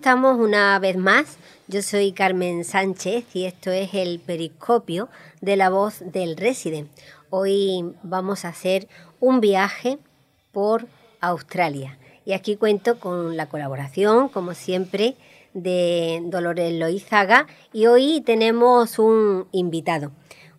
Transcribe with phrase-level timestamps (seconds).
[0.00, 1.36] Estamos una vez más.
[1.68, 5.10] Yo soy Carmen Sánchez y esto es el periscopio
[5.42, 6.88] de la voz del Resident.
[7.28, 8.88] Hoy vamos a hacer
[9.20, 9.98] un viaje
[10.52, 10.86] por
[11.20, 11.98] Australia.
[12.24, 15.16] Y aquí cuento con la colaboración, como siempre,
[15.52, 17.46] de Dolores Loizaga.
[17.74, 20.12] Y hoy tenemos un invitado.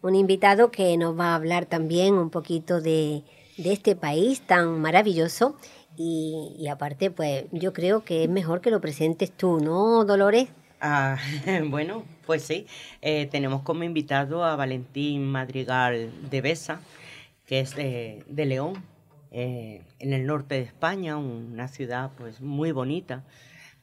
[0.03, 3.23] Un invitado que nos va a hablar también un poquito de,
[3.57, 5.55] de este país tan maravilloso
[5.97, 10.49] y, aparte, pues yo creo que es mejor que lo presentes tú, ¿no, Dolores?
[10.79, 11.17] Ah,
[11.69, 12.65] bueno, pues sí.
[13.01, 16.81] Eh, tenemos como invitado a Valentín Madrigal de Besa,
[17.45, 18.83] que es de, León,
[19.31, 23.23] eh, en el norte de España, una ciudad pues muy bonita,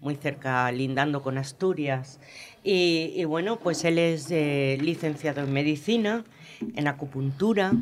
[0.01, 2.21] muy cerca, lindando con Asturias.
[2.65, 6.25] Y, bueno, pues él es eh, licenciado en medicina,
[6.75, 7.73] en acupuntura,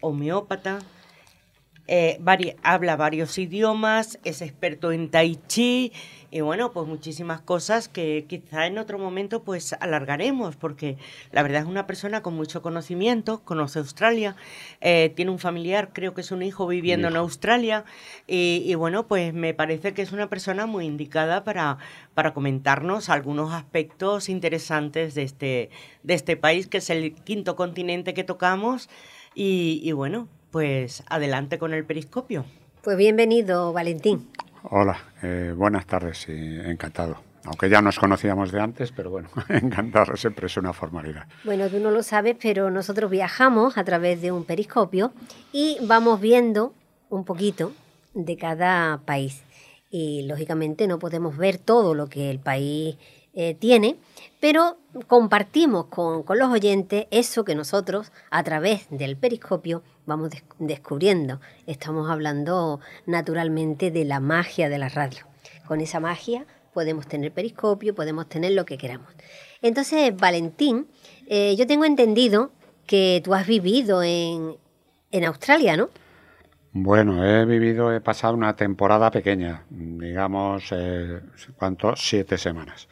[0.00, 0.80] homeópata
[1.88, 2.20] eh,
[2.62, 5.92] habla varios idiomas, es experto en tai chi
[6.30, 10.98] y bueno, pues muchísimas cosas que quizá en otro momento pues alargaremos porque
[11.32, 14.36] la verdad es una persona con mucho conocimiento, conoce Australia,
[14.82, 17.86] eh, tiene un familiar, creo que es un hijo viviendo en Australia
[18.26, 21.78] y, bueno, pues me parece que es una persona muy indicada para,
[22.12, 25.70] para comentarnos algunos aspectos interesantes de este,
[26.02, 28.90] de este país que es el quinto continente que tocamos
[29.34, 32.44] y, y bueno, pues adelante con el periscopio.
[32.82, 34.28] Pues bienvenido, Valentín.
[34.62, 37.16] Hola, eh, buenas tardes y encantado.
[37.44, 41.26] Aunque ya nos conocíamos de antes, pero bueno, encantado, siempre es una formalidad.
[41.44, 45.12] Bueno, tú no lo sabes, pero nosotros viajamos a través de un periscopio
[45.52, 46.74] y vamos viendo
[47.08, 47.72] un poquito
[48.14, 49.42] de cada país.
[49.90, 52.96] Y lógicamente no podemos ver todo lo que el país
[53.34, 53.96] eh, tiene,
[54.40, 61.38] pero compartimos con, los oyentes eso que nosotros a través del periscopio vamos descubriendo.
[61.66, 65.26] Estamos hablando naturalmente de la magia de la radio.
[65.66, 69.12] Con esa magia podemos tener periscopio, podemos tener lo que queramos.
[69.60, 70.86] Entonces, Valentín,
[71.26, 72.52] eh, yo tengo entendido
[72.86, 74.56] que tú has vivido en,
[75.26, 75.90] Australia, ¿no?
[76.72, 81.20] Bueno, he vivido, he pasado una temporada pequeña, digamos, eh,
[81.56, 82.00] ¿cuántos?
[82.00, 82.88] Siete semanas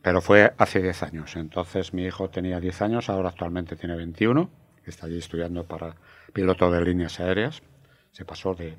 [0.00, 1.36] pero fue hace 10 años.
[1.36, 4.48] Entonces mi hijo tenía 10 años, ahora actualmente tiene 21,
[4.86, 5.96] está allí estudiando para
[6.38, 7.60] piloto de líneas aéreas.
[8.12, 8.76] Se pasó de,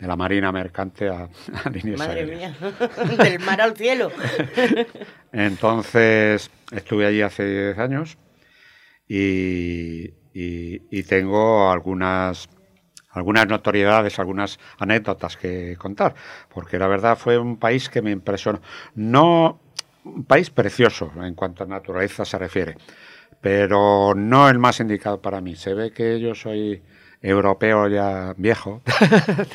[0.00, 1.30] la marina mercante a,
[1.72, 2.60] líneas Madre aéreas.
[2.60, 4.12] Mía, del mar al cielo.
[5.32, 8.18] Entonces estuve allí hace 10 años
[9.08, 12.50] y, y, tengo algunas
[13.08, 16.14] algunas notoriedades, algunas anécdotas que contar,
[16.52, 18.60] porque la verdad fue un país que me impresionó.
[18.94, 19.58] No
[20.04, 22.76] un país precioso en cuanto a naturaleza se refiere,
[23.40, 25.56] pero no el más indicado para mí.
[25.56, 26.82] Se ve que yo soy
[27.22, 28.80] europeo ya viejo,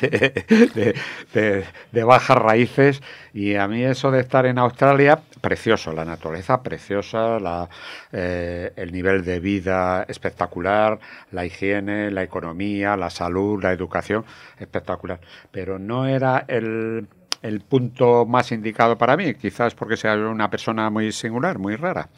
[1.32, 3.02] de, bajas raíces,
[3.32, 7.68] y a mí eso de estar en Australia, precioso, la naturaleza preciosa, la,
[8.12, 11.00] eh, el nivel de vida espectacular,
[11.32, 14.24] la higiene, la economía, la salud, la educación,
[14.58, 15.20] espectacular,
[15.50, 17.08] pero no era el
[17.42, 22.08] el punto más indicado para mí, quizás porque sea una persona muy singular, muy rara.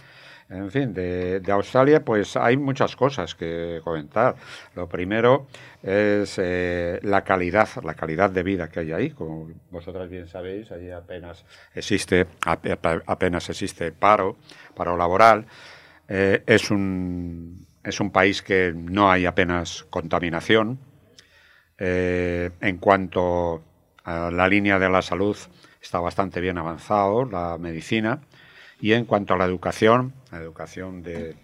[0.50, 4.34] En fin, de, Australia pues hay muchas cosas que comentar.
[4.74, 5.46] Lo primero
[5.82, 9.10] es eh, la calidad, la calidad de vida que hay ahí.
[9.10, 11.44] Como vosotras bien sabéis, allí apenas
[11.74, 12.26] existe,
[13.06, 14.36] apenas existe paro,
[14.74, 15.44] paro laboral.
[16.08, 20.78] Eh, es, un, es un país que no hay apenas contaminación.
[21.76, 23.62] Eh, en cuanto
[24.06, 25.36] la línea de la salud
[25.82, 28.22] está bastante bien avanzado, la medicina,
[28.80, 31.36] y en cuanto a la educación, la educación de,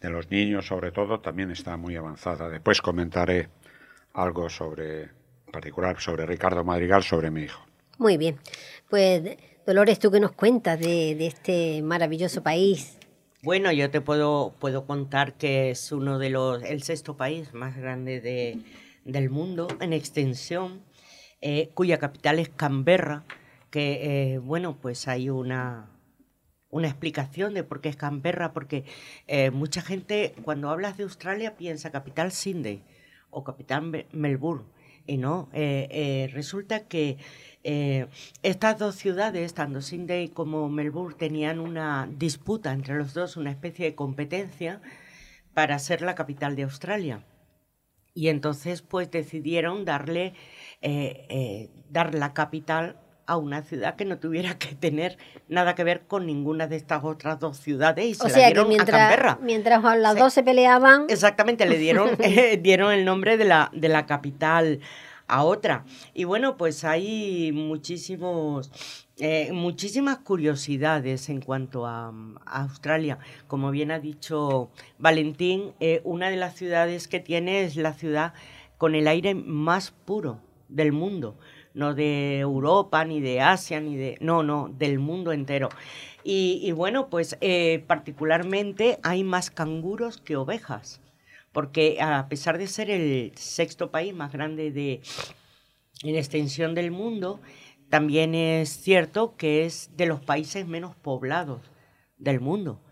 [0.00, 2.48] de los niños sobre todo también está muy avanzada.
[2.48, 3.48] Después comentaré
[4.12, 7.64] algo sobre, en particular sobre Ricardo Madrigal, sobre mi hijo.
[7.98, 8.36] Muy bien.
[8.88, 9.22] Pues
[9.66, 12.98] Dolores, ¿tú qué nos cuentas de, de este maravilloso país?
[13.42, 17.76] Bueno, yo te puedo, puedo contar que es uno de los, el sexto país más
[17.76, 18.58] grande de,
[19.04, 20.82] del mundo en extensión
[21.40, 23.24] eh, cuya capital es Canberra,
[23.70, 25.88] que, eh, bueno, pues hay una,
[26.70, 28.84] una explicación de por qué es Canberra, porque
[29.26, 32.82] eh, mucha gente cuando hablas de Australia piensa capital Sydney
[33.30, 34.64] o capital Melbourne.
[35.06, 37.16] Y no, resulta que
[38.42, 43.86] estas dos ciudades, tanto Sydney como Melbourne, tenían una disputa entre los dos, una especie
[43.86, 44.82] de competencia
[45.58, 47.24] para ser la capital de Australia.
[48.14, 50.34] Y entonces pues decidieron darle
[50.82, 55.84] eh, eh, dar la capital a una ciudad que no tuviera que tener nada que
[55.84, 59.38] ver con ninguna de estas otras dos ciudades y se la dieron mientras, a Canberra.
[59.42, 61.04] Mientras las dos se peleaban.
[61.10, 64.80] Exactamente, le dieron, eh, dieron el nombre de la, de la capital
[65.26, 65.84] a otra.
[66.14, 68.70] Y bueno, pues hay muchísimos,
[69.18, 72.10] eh, muchísimas curiosidades en cuanto a,
[72.46, 73.18] Australia.
[73.46, 78.32] Como bien ha dicho Valentín, eh, una de las ciudades que tiene es la ciudad
[78.78, 80.40] con el aire más puro
[80.70, 81.36] del mundo
[81.74, 84.16] no de Europa, ni de Asia, ni de...
[84.20, 85.68] No, no, del mundo entero.
[86.24, 91.00] Y, bueno, pues eh, particularmente hay más canguros que ovejas,
[91.52, 95.00] porque a pesar de ser el sexto país más grande de,
[96.02, 97.40] en extensión del mundo,
[97.88, 101.62] también es cierto que es de los países menos poblados
[102.18, 102.82] del mundo.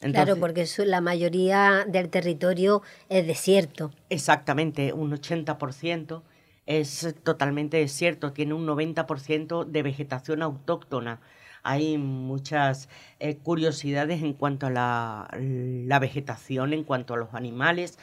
[0.00, 3.90] claro, porque la mayoría del territorio es desierto.
[4.08, 6.22] Exactamente, un 80%
[6.66, 11.20] es totalmente desierto, tiene un 90% de vegetación autóctona.
[11.62, 12.88] Hay muchas
[13.20, 17.98] eh, curiosidades en cuanto a la, la, vegetación, en cuanto a los animales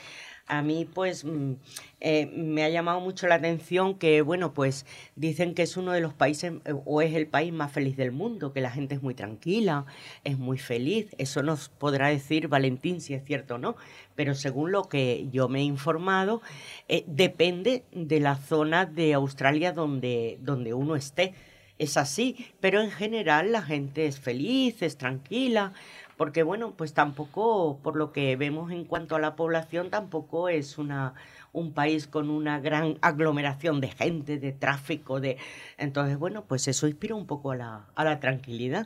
[0.52, 1.54] a mí pues mm,
[2.02, 6.02] eh, me ha llamado mucho la atención que, bueno, pues dicen que es uno de
[6.02, 9.02] los países eh, o es el país más feliz del mundo, que la gente es
[9.02, 9.86] muy tranquila,
[10.26, 11.08] es muy feliz.
[11.18, 13.78] Eso nos podrá decir Valentín si es cierto o no,
[14.16, 16.42] pero según lo que yo me he informado,
[16.90, 21.34] eh, depende de la zona de Australia donde, donde uno esté.
[21.80, 25.74] Es así, pero en general la gente es feliz, es tranquila
[26.22, 30.78] porque bueno, pues tampoco, por lo que vemos en cuanto a la población, tampoco es
[30.78, 31.16] una
[31.52, 35.38] un país con una gran aglomeración de gente, de tráfico, de
[35.80, 38.86] entonces bueno, pues eso inspira un poco a la, a la tranquilidad.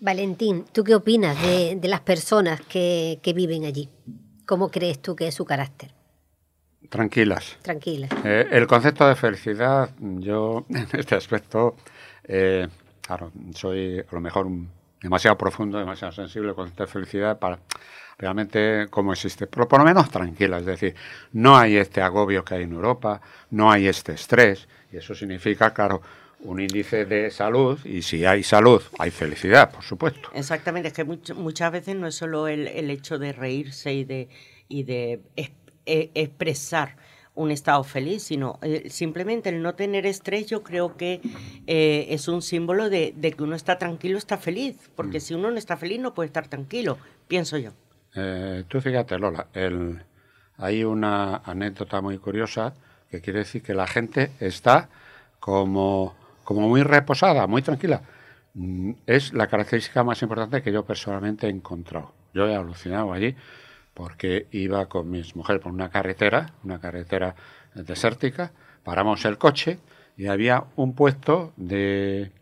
[0.00, 3.88] Valentín, ¿tú qué opinas de, las personas que, viven allí?
[4.46, 5.92] ¿Cómo crees tú que es su carácter?
[6.88, 7.56] Tranquilas.
[7.62, 8.10] Tranquilas.
[8.24, 11.76] Eh, el concepto de felicidad, yo en este aspecto,
[12.24, 12.66] eh,
[13.00, 17.58] claro, soy a lo mejor un demasiado profundo, demasiado sensible con esta felicidad para
[18.18, 19.46] realmente cómo existe.
[19.46, 20.94] Pero por lo menos tranquila, es decir,
[21.32, 23.20] no hay este agobio que hay en Europa,
[23.50, 26.02] no hay este estrés, y eso significa, claro,
[26.40, 30.30] un índice de salud, y si hay salud, hay felicidad, por supuesto.
[30.34, 34.28] Exactamente, es que muchas veces no es solo el, el hecho de reírse y de,
[34.68, 36.96] y de e, expresar
[37.40, 41.20] un estado feliz, sino eh, simplemente el no tener estrés yo creo que
[41.66, 45.20] eh, es un símbolo de, que uno está tranquilo, está feliz, porque mm.
[45.20, 46.98] si uno no está feliz no puede estar tranquilo,
[47.28, 47.70] pienso yo.
[48.14, 50.02] Eh, tú fíjate, Lola, el,
[50.58, 52.74] hay una anécdota muy curiosa
[53.10, 54.90] que quiere decir que la gente está
[55.38, 56.14] como,
[56.44, 58.02] como muy reposada, muy tranquila.
[58.52, 62.12] Mm, es la característica más importante que yo personalmente he encontrado.
[62.34, 63.34] Yo he alucinado allí
[64.00, 67.34] porque iba con mis mujeres por una carretera, una carretera
[67.74, 68.50] desértica,
[68.82, 69.78] paramos el coche
[70.16, 72.32] y había un puesto de,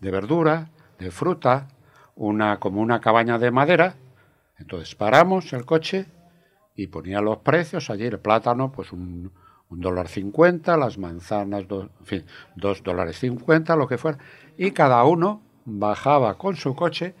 [0.00, 1.68] de verdura, de fruta,
[2.16, 3.96] una, como una cabaña de madera.
[4.56, 6.06] Entonces paramos el coche
[6.76, 9.32] y ponía los precios allí, el plátano, pues un,
[9.68, 12.24] un dólar cincuenta, las manzanas, en fin,
[12.56, 14.16] dos dólares cincuenta, lo que fuera.
[14.56, 17.14] Y cada uno bajaba con su coche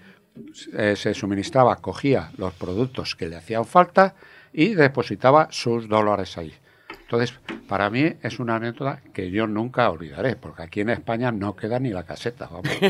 [0.74, 4.14] eh, se suministraba, cogía los productos que le hacían falta
[4.52, 6.52] y depositaba sus dólares ahí.
[7.12, 11.54] Entonces, para mí es una anécdota que yo nunca olvidaré, porque aquí en España no
[11.54, 12.70] queda ni la caseta, vamos.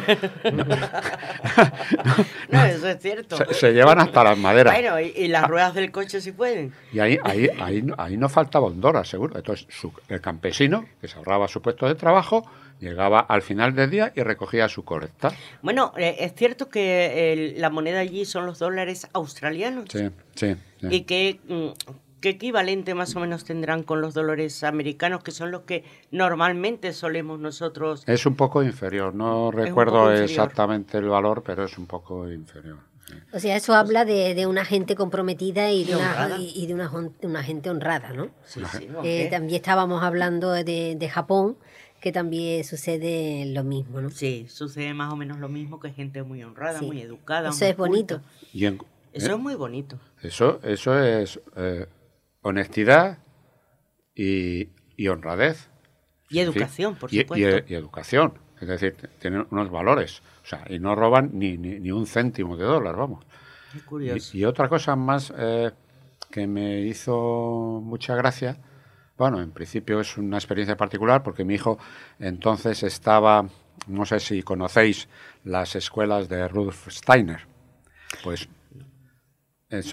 [2.48, 3.36] No, eso es cierto.
[3.52, 4.74] Se, llevan hasta las maderas.
[4.74, 6.72] Bueno, y, las ruedas del coche si pueden.
[6.92, 9.36] Y ahí, ahí, ahí, ahí no faltaba dólar, seguro.
[9.36, 9.66] Entonces,
[10.08, 12.48] el campesino, que se ahorraba su puesto de trabajo,
[12.82, 15.30] Llegaba al final del día y recogía su colecta.
[15.62, 19.84] Bueno, eh, es cierto que la moneda allí son los dólares australianos.
[19.88, 20.56] Sí, sí.
[20.90, 25.52] ¿Y qué, mm, qué equivalente más o menos tendrán con los dólares americanos, que son
[25.52, 28.02] los que normalmente solemos nosotros?
[28.08, 32.78] Es un poco inferior, no recuerdo exactamente el valor, pero es un poco inferior.
[33.32, 37.70] O sea, eso habla de, una gente comprometida y de, una, y de una, gente
[37.70, 38.30] honrada, ¿no?
[38.44, 41.56] Sí, sí, eh, también estábamos hablando de, de Japón,
[42.02, 44.10] que también sucede lo mismo, ¿no?
[44.10, 47.50] Sí, sucede más o menos lo mismo que gente muy honrada, muy educada.
[47.50, 48.20] Eso es bonito.
[48.52, 48.76] eso
[49.12, 49.36] es ¿eh?
[49.36, 50.00] muy bonito.
[50.20, 51.86] Eso, eso es eh,
[52.42, 53.18] honestidad
[54.16, 54.68] y,
[55.06, 55.68] honradez.
[56.28, 57.36] Y educación, por supuesto.
[57.68, 58.34] Y, educación.
[58.60, 60.22] Es decir, tienen unos valores.
[60.42, 63.24] O sea, y no roban ni, ni, un céntimo de dólar, vamos.
[63.72, 64.36] Qué curioso.
[64.36, 65.70] Y, otra cosa más eh,
[66.32, 68.58] que me hizo mucha gracia
[69.16, 71.78] bueno, en principio es una experiencia particular porque mi hijo
[72.18, 73.46] entonces estaba,
[73.86, 75.08] no sé si conocéis
[75.44, 77.46] las escuelas de Rudolf Steiner,
[78.22, 78.48] pues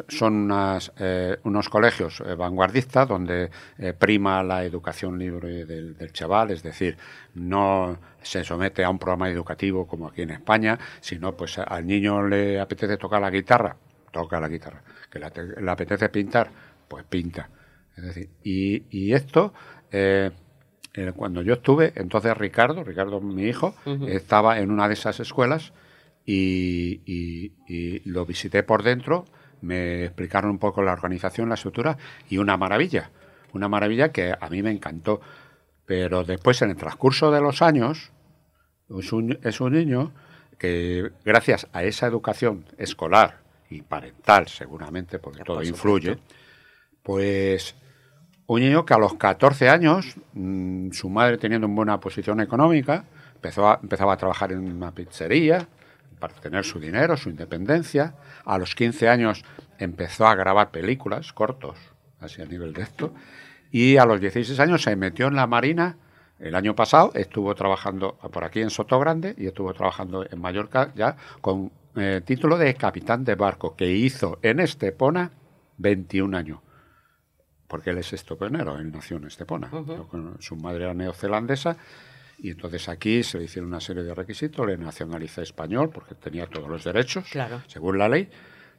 [0.09, 0.51] son
[0.97, 6.63] eh, unos colegios eh, vanguardistas donde eh, prima la educación libre del, del, chaval, es
[6.63, 6.97] decir,
[7.35, 12.27] no se somete a un programa educativo como aquí en España, sino pues al niño
[12.27, 13.77] le apetece tocar la guitarra,
[14.11, 16.49] toca la guitarra, que le apetece pintar,
[16.87, 17.49] pues pinta
[17.95, 19.53] es decir, y, esto,
[19.91, 20.31] eh,
[20.93, 23.75] eh, cuando yo estuve, entonces Ricardo, Ricardo mi hijo,
[24.07, 25.73] estaba en una de esas escuelas
[26.25, 29.25] y, y, lo visité por dentro,
[29.61, 31.97] me explicaron un poco la organización, la estructura
[32.29, 33.11] y una maravilla,
[33.53, 35.21] una maravilla que a mí me encantó.
[35.85, 38.11] Pero después, en el transcurso de los años,
[38.97, 40.13] es un, es un niño
[40.57, 46.17] que gracias a esa educación escolar y parental seguramente, porque todo influye,
[47.03, 47.75] pues
[48.47, 53.05] un niño que a los 14 años, mm, su madre teniendo una buena posición económica,
[53.35, 55.67] empezó empezaba a trabajar en una pizzería
[56.19, 58.15] para tener su dinero, su independencia.
[58.45, 59.43] A los 15 años
[59.77, 61.77] empezó a grabar películas, cortos,
[62.19, 63.13] así a nivel de esto.
[63.71, 65.97] Y a los 16 años se metió en la Marina
[66.39, 70.93] el año pasado estuvo trabajando por aquí en Soto Grande y estuvo trabajando en Mallorca
[70.95, 75.31] ya con eh, título de capitán de barco, que hizo en Estepona
[75.77, 76.59] 21 años.
[77.69, 79.71] Porque él es estopenero, él nació en Estepona.
[80.39, 81.77] Su madre era neozelandesa
[82.37, 86.47] y entonces aquí se le hicieron una serie de requisitos, le nacionalizó español porque tenía
[86.47, 87.29] todos los derechos,
[87.67, 88.29] según la ley.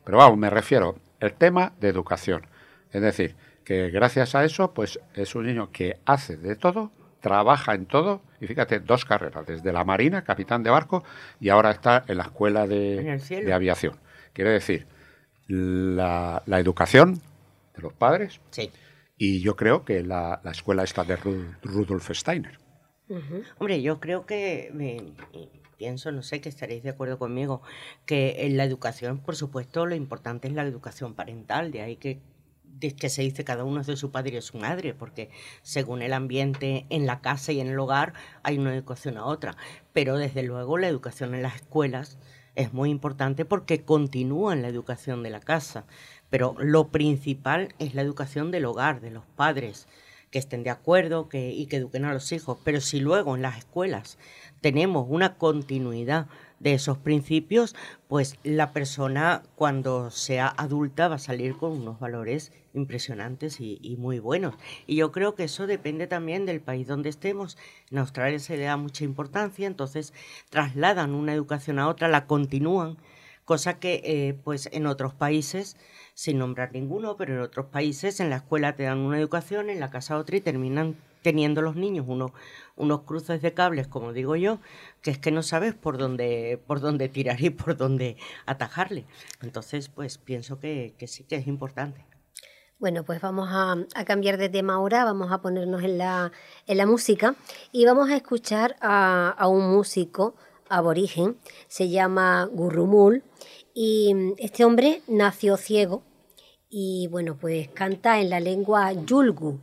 [0.05, 2.47] Pero vamos, me refiero al tema de educación.
[2.93, 7.75] Es decir, que gracias a eso, pues es un niño que hace de todo trabaja
[7.75, 11.05] en todo y fíjate, dos carreras, desde la Marina, capitán de barco,
[11.39, 13.97] y ahora está en la escuela de, aviación.
[14.33, 14.87] Quiere decir,
[15.47, 17.21] la, educación
[17.81, 18.71] de los padres sí.
[19.17, 22.59] y yo creo que la, escuela está de Rudolf Steiner.
[23.59, 25.15] Hombre, yo creo que, me,
[25.77, 27.61] pienso, no sé que estaréis de acuerdo conmigo,
[28.07, 32.21] que en la educación, por supuesto, lo importante es la educación parental, de ahí que
[32.81, 35.31] que se dice cada uno es de su padre y de su madre, porque
[35.63, 39.57] según el ambiente en la casa y en el hogar hay una educación a otra.
[39.93, 42.19] Pero desde luego la educación en las escuelas
[42.55, 45.85] es muy importante porque continúa en la educación de la casa.
[46.31, 49.87] Pero lo principal es la educación del hogar, de los padres,
[50.31, 52.59] que estén de acuerdo y que eduquen a los hijos.
[52.65, 54.17] Pero si luego en las escuelas
[54.61, 56.29] tenemos una continuidad
[56.61, 57.75] de esos principios,
[58.07, 64.19] pues la persona cuando sea adulta va a salir con unos valores impresionantes y, muy
[64.19, 64.55] buenos.
[64.87, 67.57] Y yo creo que eso depende también del país donde estemos.
[67.91, 70.13] En Australia se le da mucha importancia, entonces
[70.51, 72.99] trasladan una educación a otra, la continúan,
[73.51, 75.77] cosa que eh, pues en otros países,
[76.15, 79.81] sin nombrar ninguno, pero en otros países en la escuela te dan una educación, en
[79.81, 82.31] la casa otra y terminan teniendo los niños unos,
[82.77, 84.61] unos cruces de cables, como digo yo,
[85.03, 88.17] que es que no sabes por dónde, por dónde tirar y por dónde
[88.47, 89.05] atajarle.
[89.43, 92.07] Entonces, pues pienso que, sí que es importante.
[92.79, 96.31] Bueno, pues vamos a, cambiar de tema ahora, vamos a ponernos en la,
[96.69, 97.35] en la música
[97.73, 100.37] y vamos a escuchar a, a un músico
[100.71, 101.37] aborigen,
[101.69, 103.23] se llama Gurrumul,
[103.75, 106.03] y este hombre nació ciego
[106.71, 109.59] y bueno, pues canta en la lengua yulgu,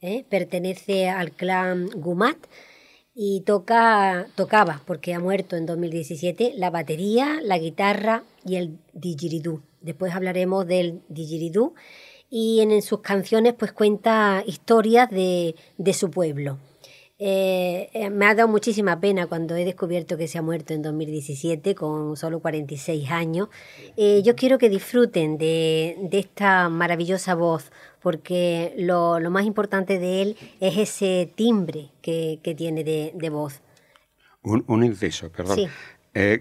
[0.00, 0.24] ¿eh?
[0.28, 2.36] pertenece al clan Gumat
[3.14, 9.62] y toca, tocaba, porque ha muerto en 2017, la batería, la guitarra y el didgeridoo.
[9.80, 11.74] Después hablaremos del didgeridoo
[12.28, 16.58] y en, sus canciones pues cuenta historias de, de su pueblo.
[17.22, 20.80] Eh, eh, me ha dado muchísima pena cuando he descubierto que se ha muerto en
[20.80, 23.50] 2017 con solo 46 años.
[23.98, 30.36] Eh, yo quiero que disfruten de, esta maravillosa voz porque lo, más importante de él
[30.60, 33.60] es ese timbre que, tiene de, voz.
[34.42, 35.68] Un, inciso, perdón.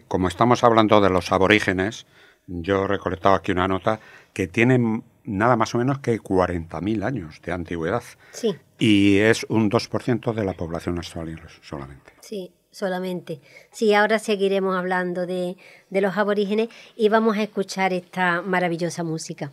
[0.08, 2.06] como estamos hablando de los aborígenes,
[2.48, 4.00] yo he recolectado aquí una nota
[4.32, 8.04] que tienen nada más o menos que 40.000 años de antigüedad.
[8.32, 8.56] Sí.
[8.80, 12.14] Y es un 2% de la población australiana solamente.
[12.22, 13.42] Sí, solamente.
[13.72, 15.58] Sí, ahora seguiremos hablando de,
[15.90, 19.52] de los aborígenes y vamos a escuchar esta maravillosa música.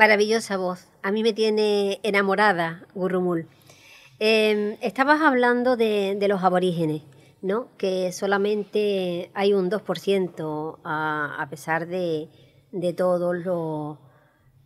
[0.00, 0.88] Maravillosa voz.
[1.02, 3.48] A mí me tiene enamorada, Gurrumul.
[4.18, 7.02] Em, estabas hablando de, los aborígenes,
[7.42, 7.68] ¿no?
[7.76, 12.30] Que solamente hay un 2% a, pesar de,
[12.96, 13.98] todos los,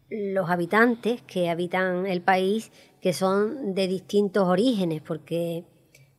[0.08, 2.70] los habitantes que habitan el país,
[3.02, 5.64] que son de distintos orígenes, porque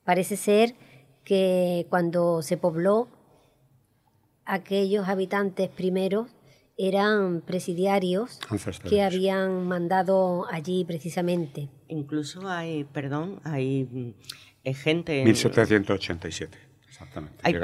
[0.04, 0.76] parece ser
[1.24, 3.08] que cuando se pobló
[4.44, 6.35] aquellos habitantes primeros
[6.78, 8.40] eran presidiarios
[8.90, 11.70] que habían mandado allí precisamente.
[11.88, 15.24] Incluso hay, perdón, hay mm, gente...
[15.24, 16.58] 1787,
[16.88, 17.38] exactamente.
[17.44, 17.56] Hay,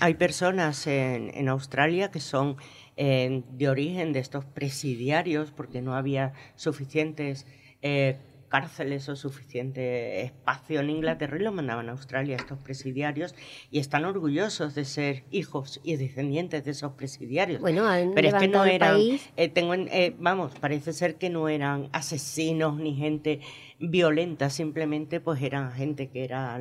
[0.00, 2.56] hay personas en, en, Australia que son
[2.96, 7.46] eh, de origen de estos presidiarios porque no había suficientes
[7.80, 13.34] eh, cárceles o suficiente espacio en Inglaterra y lo mandaban a Australia estos presidiarios
[13.70, 17.60] y están orgullosos de ser hijos y descendientes de esos presidiarios.
[17.60, 17.84] Bueno,
[18.14, 19.00] pero es que no eran,
[19.36, 23.40] eh, tengo, eh, vamos, parece ser que no eran asesinos ni gente
[23.78, 26.60] violenta, simplemente pues eran gente que era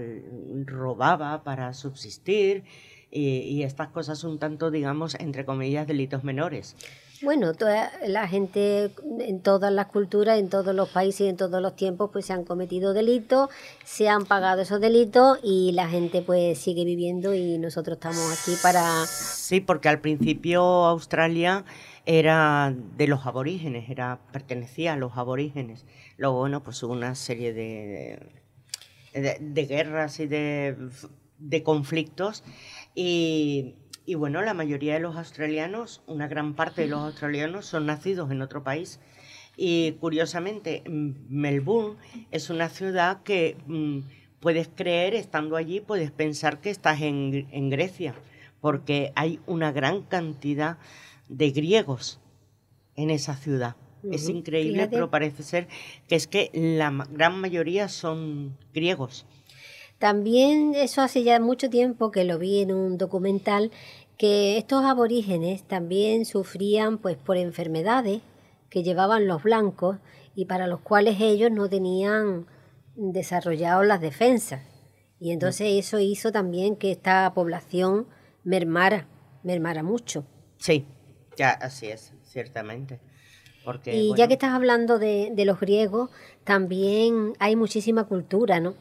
[0.66, 2.64] robaba para subsistir
[3.10, 6.76] y, y estas cosas un tanto, digamos, entre comillas, delitos menores.
[7.22, 11.62] Bueno, toda la gente en todas las culturas, en todos los países y en todos
[11.62, 13.50] los tiempos, pues se han cometido delitos,
[13.84, 18.56] se han pagado esos delitos y la gente pues sigue viviendo y nosotros estamos aquí
[18.62, 19.06] para...
[19.08, 21.66] Sí, porque al principio Australia
[22.06, 25.86] era de los aborígenes, era pertenecía a los aborígenes.
[26.18, 28.20] Luego, bueno, pues hubo una serie de,
[29.14, 30.78] de, guerras y de,
[31.40, 32.44] de conflictos
[32.94, 33.76] y
[34.08, 38.32] y bueno, la mayoría de los australianos, una gran parte de los australianos son nacidos
[38.32, 39.02] en otro país.
[39.58, 41.98] Y curiosamente, Melbourne
[42.32, 44.00] es una ciudad que mm,
[44.40, 48.16] puedes creer, estando allí, puedes pensar que estás en, Grecia,
[48.62, 50.78] porque hay una gran cantidad
[51.28, 52.22] de griegos
[52.96, 53.76] en esa ciudad.
[54.10, 55.68] Es increíble, pero parece ser
[56.08, 59.26] que es que la gran mayoría son griegos.
[60.00, 63.72] También eso hace ya mucho tiempo que lo vi en un documental
[64.18, 68.22] que estos aborígenes también sufrían pues por enfermedades
[68.70, 69.98] que llevaban los blancos
[70.36, 72.48] y para los cuales ellos no tenían
[72.96, 74.62] desarrollado las defensas.
[75.20, 75.80] Y entonces mm.
[75.80, 78.08] eso hizo también que esta población
[78.44, 79.08] mermara,
[79.44, 80.26] mermara mucho.
[80.58, 80.86] Sí,
[81.36, 83.00] ya así es, ciertamente.
[83.64, 86.10] Porque, y ya que estás hablando de, de los griegos,
[86.44, 88.76] también hay muchísima cultura, ¿no?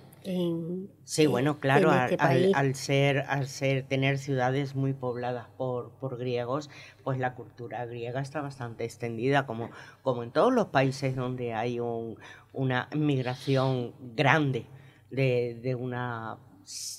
[1.05, 2.17] Sí, bueno, claro, este
[2.55, 6.71] al, ser, al ser, tener ciudades muy pobladas por, por, griegos,
[7.05, 9.71] pues la cultura griega está bastante extendida, como,
[10.03, 12.19] como en todos los países donde hay un,
[12.53, 14.67] una migración grande
[15.11, 16.39] de, de, una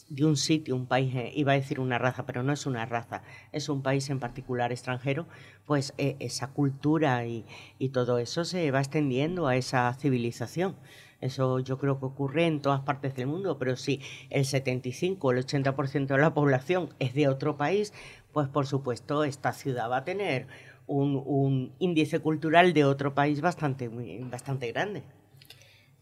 [0.08, 2.86] de un sitio, un país, eh, iba a decir una raza, pero no es una
[2.86, 5.28] raza, es un país en particular extranjero,
[5.66, 7.46] pues eh, esa cultura y,
[7.78, 10.78] y todo eso se va extendiendo a esa civilización.
[11.20, 15.32] Eso yo creo que ocurre en todas partes del mundo, pero si el 75 o
[15.32, 17.94] el 80% de la población es de otro país,
[18.32, 20.48] pues por supuesto esta ciudad va a tener
[20.86, 25.04] un, índice cultural de otro país bastante, bastante grande.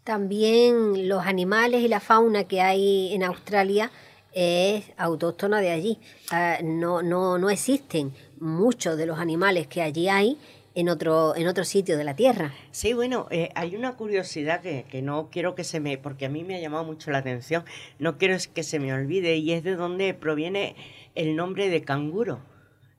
[0.03, 3.91] También los animales y la fauna que hay en Australia
[4.33, 5.97] es autóctona de allí.
[6.29, 10.37] Ah, no, no, no existen muchos de los animales que allí hay
[10.75, 12.53] en otro, en otro sitio de la Tierra.
[12.71, 16.29] Sí, bueno, eh, hay una curiosidad que, que, no quiero que se me, porque a
[16.29, 17.63] mí me ha llamado mucho la atención,
[17.97, 20.75] no quiero que se me olvide, y es de dónde proviene
[21.15, 22.41] el nombre de canguro,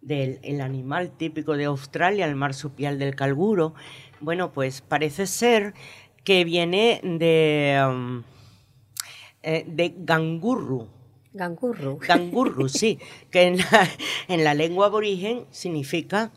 [0.00, 3.74] del el animal típico de Australia, el marsupial del canguro.
[4.20, 5.74] Bueno, pues parece ser
[6.24, 8.22] que viene de, um,
[9.42, 10.88] eh, de gangurru.
[11.34, 11.98] Gangurru.
[11.98, 12.98] Gangurru, sí,
[13.30, 13.88] que en la,
[14.28, 16.32] en la lengua aborigen significa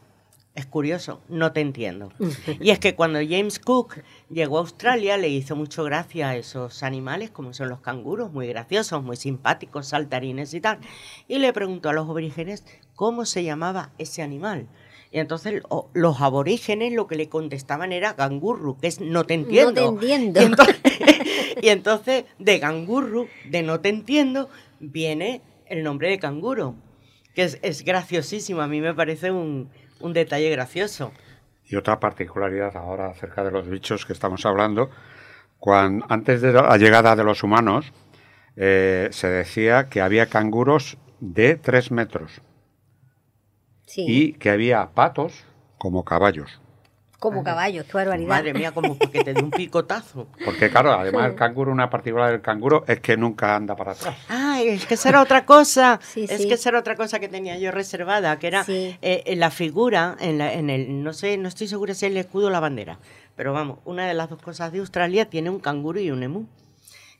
[0.59, 2.11] es curioso, no te entiendo.
[2.59, 6.83] Y es que cuando James Cook llegó a Australia le hizo mucho gracia a esos
[6.83, 10.79] animales, como son los canguros, muy graciosos, muy simpáticos, saltarines y tal.
[11.27, 12.63] Y le preguntó a los aborígenes
[12.95, 14.67] cómo se llamaba ese animal.
[15.11, 19.91] Y entonces los aborígenes lo que le contestaban era gangurru, que es no te entiendo.
[19.91, 20.39] No te entiendo.
[20.41, 20.81] Y entonces,
[21.61, 26.75] y entonces de gangurru, de no te entiendo, viene el nombre de canguro,
[27.33, 28.61] que es, es graciosísimo.
[28.61, 29.69] A mí me parece un,
[29.99, 31.11] un detalle gracioso.
[31.65, 34.89] Y otra particularidad ahora acerca de los bichos que estamos hablando,
[35.59, 37.91] cuando, antes de la llegada de los humanos,
[38.55, 42.41] eh, se decía que había canguros de tres metros
[43.85, 44.05] Sí.
[44.07, 45.43] y que había patos
[45.77, 46.59] como caballos.
[47.19, 48.29] Como caballos, qué barbaridad.
[48.29, 50.27] Madre mía, como porque te dé un picotazo.
[50.45, 54.15] Porque claro, además el canguro, una particularidad del canguro es que nunca anda para atrás.
[54.29, 55.99] Ah, es que esa era otra cosa.
[56.01, 56.47] Sí, es sí.
[56.47, 58.97] que esa era otra cosa que tenía yo reservada, que era Sí.
[59.01, 62.11] eh, en la figura, en, la- en el, no sé, no estoy segura si es
[62.11, 62.99] el escudo o la bandera,
[63.35, 66.47] pero vamos, una de las dos cosas de Australia tiene un canguro y un emú.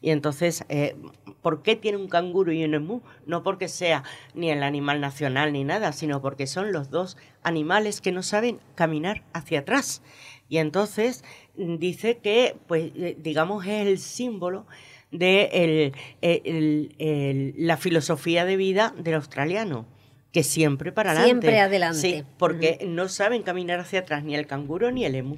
[0.02, 0.96] Y entonces, eh,
[1.42, 3.02] ¿por qué tiene un canguro y un emú?
[3.26, 8.00] No porque sea ni el animal nacional ni nada, sino porque son los dos animales
[8.00, 10.02] que no saben caminar hacia atrás.
[10.48, 11.24] Y entonces
[11.58, 14.66] mm, dice que, pues, eh, digamos, es el símbolo
[15.12, 19.86] de el- el- el- la filosofía de vida del australiano,
[20.32, 21.48] que siempre para adelante.
[21.48, 22.00] Siempre adelante.
[22.00, 25.36] Sí, porque no saben caminar hacia atrás ni el canguro ni el emu.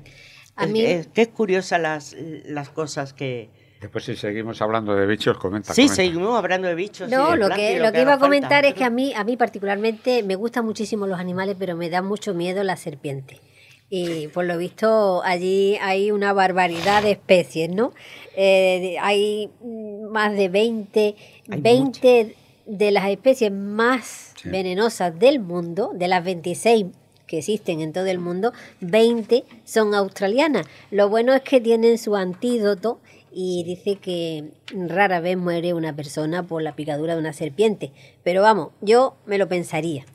[0.56, 3.50] A es, mí- es que es curiosa las, las cosas que...
[3.82, 5.74] Después si seguimos hablando de bichos, comenta.
[5.74, 5.96] Sí, comenta.
[5.96, 7.10] seguimos hablando de bichos.
[7.10, 8.67] No, lo que, lo que iba a comentar falta.
[8.67, 12.02] es que a mí, a mí particularmente me gustan muchísimo los animales, pero me da
[12.04, 13.39] mucho miedo la serpiente.
[13.89, 17.91] Y por lo visto allí hay una barbaridad de especies, ¿no?
[18.38, 19.50] Eh, hay
[20.10, 21.15] más de 20,
[21.50, 22.36] Hay 20
[22.67, 24.50] de las especies más Sí.
[24.50, 26.86] venenosas del mundo, de las 26
[27.28, 30.67] que existen en todo el mundo, 20 son australianas.
[30.89, 33.00] Lo bueno es que tienen su antídoto
[33.32, 34.52] y dice que
[34.88, 37.91] rara vez muere una persona por la picadura de una serpiente.
[38.24, 40.06] Pero vamos, yo me lo pensaría.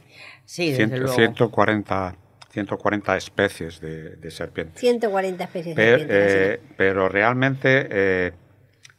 [0.44, 1.14] Sí, desde Ciento- luego.
[1.14, 2.16] 140,
[2.50, 4.80] 140 especies de, de serpientes.
[4.80, 6.34] 140 especies de Pero, serpientes.
[6.34, 8.32] eh, pero realmente eh,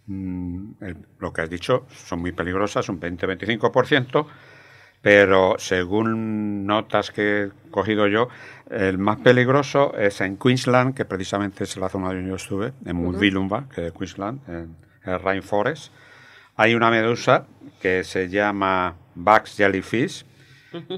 [0.08, 4.28] mm, el- lo que has dicho son muy peligrosas, un 20-25%,
[5.02, 8.30] pero según notas que he cogido yo,
[8.70, 12.96] el más peligroso es en Queensland, que precisamente es la zona donde yo estuve, en
[12.96, 15.92] Mudvillumba, que es Queensland, en el Rainforest.
[16.56, 17.46] Hay una medusa
[17.82, 20.26] que se llama Bugs Jellyfish,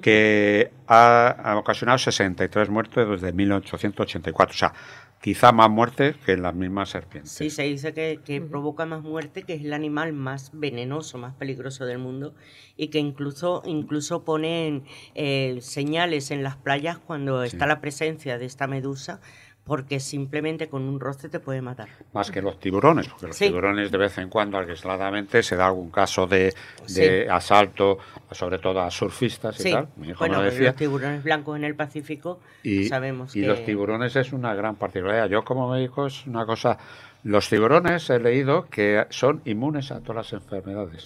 [0.02, 4.54] que ha, ha ocasionado 63 muertes desde 1884.
[4.54, 4.74] O sea,
[5.22, 7.32] quizá más muertes que las mismas serpientes.
[7.32, 11.36] Sí, se dice que, que provoca más muerte, que es el animal más venenoso, más
[11.36, 12.34] peligroso del mundo
[12.78, 18.46] y que incluso, incluso ponen eh, señales en las playas cuando está la presencia de
[18.46, 19.20] esta medusa,
[19.64, 21.90] porque simplemente con un roce te puede matar.
[22.14, 23.46] Más que los tiburones, porque los Sí.
[23.48, 26.54] tiburones de vez en cuando, aisladamente, se da algún caso de,
[26.88, 28.00] de asalto,
[28.32, 29.88] sobre todo a surfistas y Sí, tal.
[29.98, 30.68] Mi hijo bueno, me lo decía.
[30.70, 33.48] los tiburones blancos en el Pacífico Y, sabemos y que...
[33.48, 35.30] los tiburones es una gran particularidad.
[35.30, 36.78] Yo como médico es una cosa...
[37.24, 41.06] Los tiburones he leído que son inmunes a todas las enfermedades.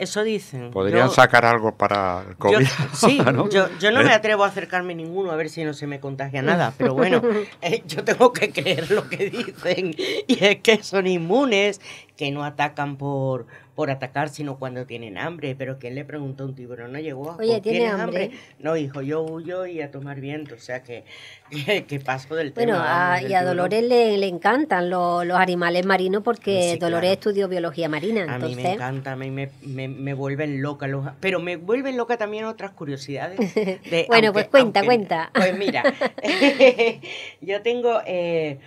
[0.00, 0.70] Eso dicen.
[0.70, 2.66] Podrían Yo- sacar algo para el Yo, COVID.
[2.94, 3.50] sí, ¿no?
[3.50, 4.14] yo, yo no me ¿Eh?
[4.14, 7.20] atrevo a acercarme a ninguno a ver si no se me contagia nada, pero bueno,
[7.60, 9.94] eh, yo tengo que creer lo que dicen
[10.26, 11.82] y es que son inmunes,
[12.16, 13.46] que no atacan por,
[13.80, 15.54] por atacar, sino cuando tienen hambre.
[15.56, 16.92] Pero ¿quién le preguntó a un tiburón?
[16.92, 17.34] ¿No llegó?
[17.38, 18.30] Oye, ¿Por ¿tiene ¿tienes hambre?
[18.58, 21.04] No, hijo, yo huyo y a tomar viento, o sea que,
[21.50, 22.72] que, que paso del tema.
[22.74, 23.56] Bueno, a- vamos, del y a tiburón.
[23.56, 27.14] Dolores le, le encantan los, los animales marinos porque Sí, Dolores claro.
[27.14, 28.24] estudió biología marina.
[28.24, 31.06] A mí Entonces, me encanta, a mí me, me, me vuelven loca los...
[31.20, 33.38] Pero me vuelven loca también otras curiosidades.
[33.54, 35.30] de- Bueno, pues cuenta, cuenta.
[35.32, 35.82] Pues mira,
[37.40, 38.00] yo tengo...
[38.06, 38.58] eh,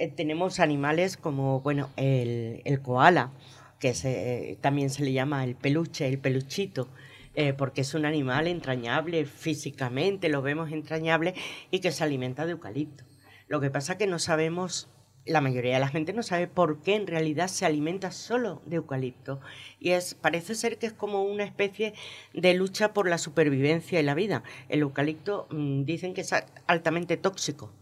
[0.00, 3.30] eh, tenemos animales como, bueno, el, el koala,
[3.78, 6.88] que se, también se le llama el peluche, el peluchito,
[7.34, 11.34] eh, porque es un animal entrañable físicamente, lo vemos entrañable
[11.70, 13.04] y que se alimenta de eucalipto.
[13.46, 14.88] Lo que pasa que no sabemos,
[15.24, 18.76] la mayoría de la gente no sabe por qué en realidad se alimenta solo de
[18.76, 19.40] eucalipto.
[19.78, 21.94] Y es, parece ser que es como una especie
[22.34, 24.42] de lucha por la supervivencia y la vida.
[24.68, 26.34] El eucalipto mm, dicen que es
[26.66, 27.72] altamente tóxico.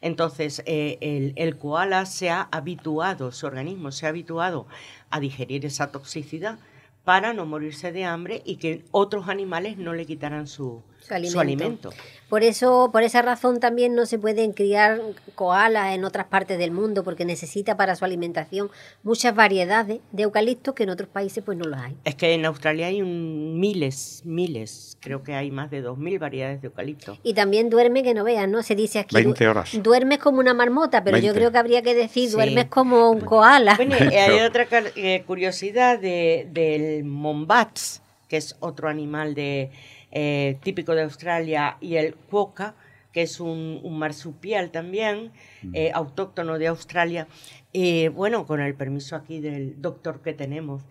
[0.00, 4.66] Entonces, eh, el koala se ha habituado, su organismo se ha habituado
[5.10, 6.58] a digerir esa toxicidad
[7.04, 11.32] para no morirse de hambre y que otros animales no le quitaran su, Su alimento.
[11.32, 11.90] su alimento.
[12.28, 15.00] Por eso, por esa razón también no se pueden criar
[15.36, 18.68] koalas en otras partes del mundo porque necesita para su alimentación
[19.04, 21.94] muchas variedades de eucaliptos que en otros países pues no los hay.
[22.04, 26.60] Es que en Australia hay un miles, miles, creo que hay más de 2.000 variedades
[26.62, 27.16] de eucalipto.
[27.22, 28.64] Y también duerme que no veas, ¿no?
[28.64, 29.14] Se dice aquí.
[29.14, 29.70] 20 du- horas.
[29.80, 31.38] Duermes como una marmota, pero yo 20.
[31.38, 32.34] creo que habría que decir Sí.
[32.34, 33.74] duermes como un koala.
[33.76, 34.66] Bueno, y hay otra
[34.96, 39.70] eh, curiosidad de, del mombats, que es otro animal de,
[40.18, 42.74] eh, típico de Australia, y el quokka,
[43.12, 45.32] que es un, un marsupial también,
[45.74, 47.28] eh, autóctono de Australia.
[47.72, 50.82] Y bueno, con el permiso aquí del doctor que tenemos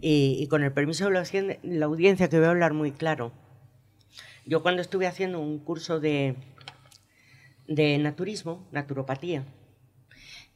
[0.00, 1.24] y, y con el permiso de la,
[1.62, 3.30] la audiencia, que voy a hablar muy claro.
[4.46, 6.34] Yo cuando estuve haciendo un curso de,
[7.68, 9.44] de naturismo, naturopatía,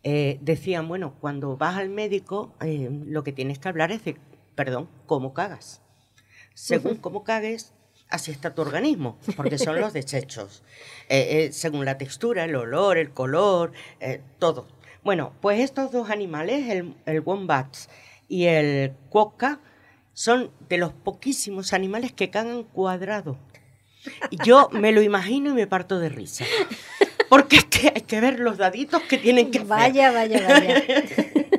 [0.03, 4.17] eh, decían, bueno, cuando vas al médico, eh, lo que tienes que hablar es de,
[4.55, 5.83] perdón, cómo cagas.
[6.55, 7.73] Según cómo cagues,
[8.11, 10.63] así está tu organismo, porque son los desechos.
[11.09, 14.67] Eh, eh, según la textura, el olor, el color, eh, todo.
[15.05, 17.69] Bueno, pues estos dos animales, el, el wombat
[18.29, 19.61] y el quokka,
[20.15, 23.39] son de los poquísimos animales que cagan cuadrado.
[24.45, 26.45] Yo me lo imagino y me parto de risa.
[27.29, 29.69] Porque es que hay que ver los daditos que tienen que hacer.
[29.69, 30.85] Vaya, vaya, vaya.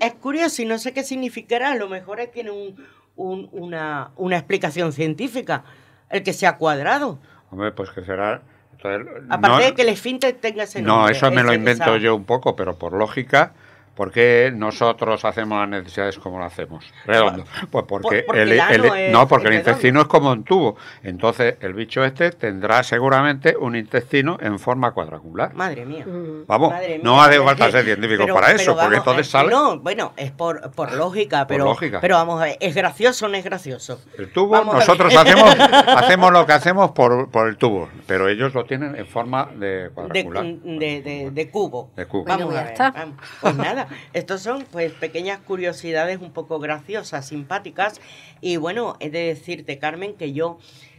[0.00, 1.72] Es curioso y no sé qué significará.
[1.72, 2.74] A lo mejor es- tiene un-
[3.16, 5.64] un- una, una explicación científica.
[6.08, 7.18] El que sea cuadrado.
[7.50, 8.42] Hombre, pues que será...
[8.72, 11.84] entonces, Aparte no- de que el esfínter tenga ese No, nombre, eso me lo invento
[11.84, 13.52] esa- yo un poco, pero por lógica,
[14.00, 16.82] ¿por qué nosotros hacemos las necesidades como lo hacemos?
[17.04, 17.44] Redondo.
[17.70, 20.76] Pues porque, Por- porque el, el- es- no, porque el intestino es como un tubo.
[21.02, 25.52] Entonces, el bicho este tendrá seguramente un intestino en forma cuadrangular.
[25.52, 26.06] Madre mía.
[26.46, 29.30] Vamos, Madre mía, no hace falta ser científico pero- para eso, porque vamos, entonces eh,
[29.30, 32.00] sale No, bueno, es por, por lógica, pero, lógica.
[32.00, 34.00] pero vamos a ver, ¿es gracioso o no es gracioso?
[34.16, 34.48] el tubo.
[34.52, 35.54] Vamos nosotros hacemos,
[35.88, 39.90] hacemos lo que hacemos por, por el tubo, pero ellos lo tienen en forma de
[39.92, 40.42] cuadrangular.
[40.46, 41.90] de, de- de cubo.
[41.96, 42.24] De cubo.
[42.24, 42.90] Bueno, Vamos ya a ver, está.
[42.92, 43.16] vamos.
[43.42, 48.00] Pues nada, estos son pues pequeñas curiosidades un poco graciosas, simpáticas.
[48.40, 50.58] Y bueno, he de decirte, Carmen, que yo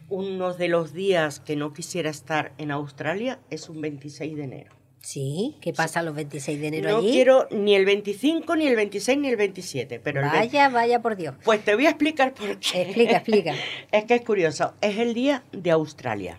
[0.10, 4.76] uno de los días que no quisiera estar en Australia es un 26 de enero.
[5.04, 7.12] Sí, ¿qué pasa los 26 de enero No allí?
[7.12, 11.02] quiero ni el 25, ni el 26, ni el 27, pero el ve- Vaya, vaya
[11.02, 11.34] por Dios.
[11.44, 12.82] Pues te voy a explicar por qué.
[12.84, 13.56] Explica, explica.
[13.92, 14.76] Es que es curioso.
[14.80, 16.38] Es el día de Australia.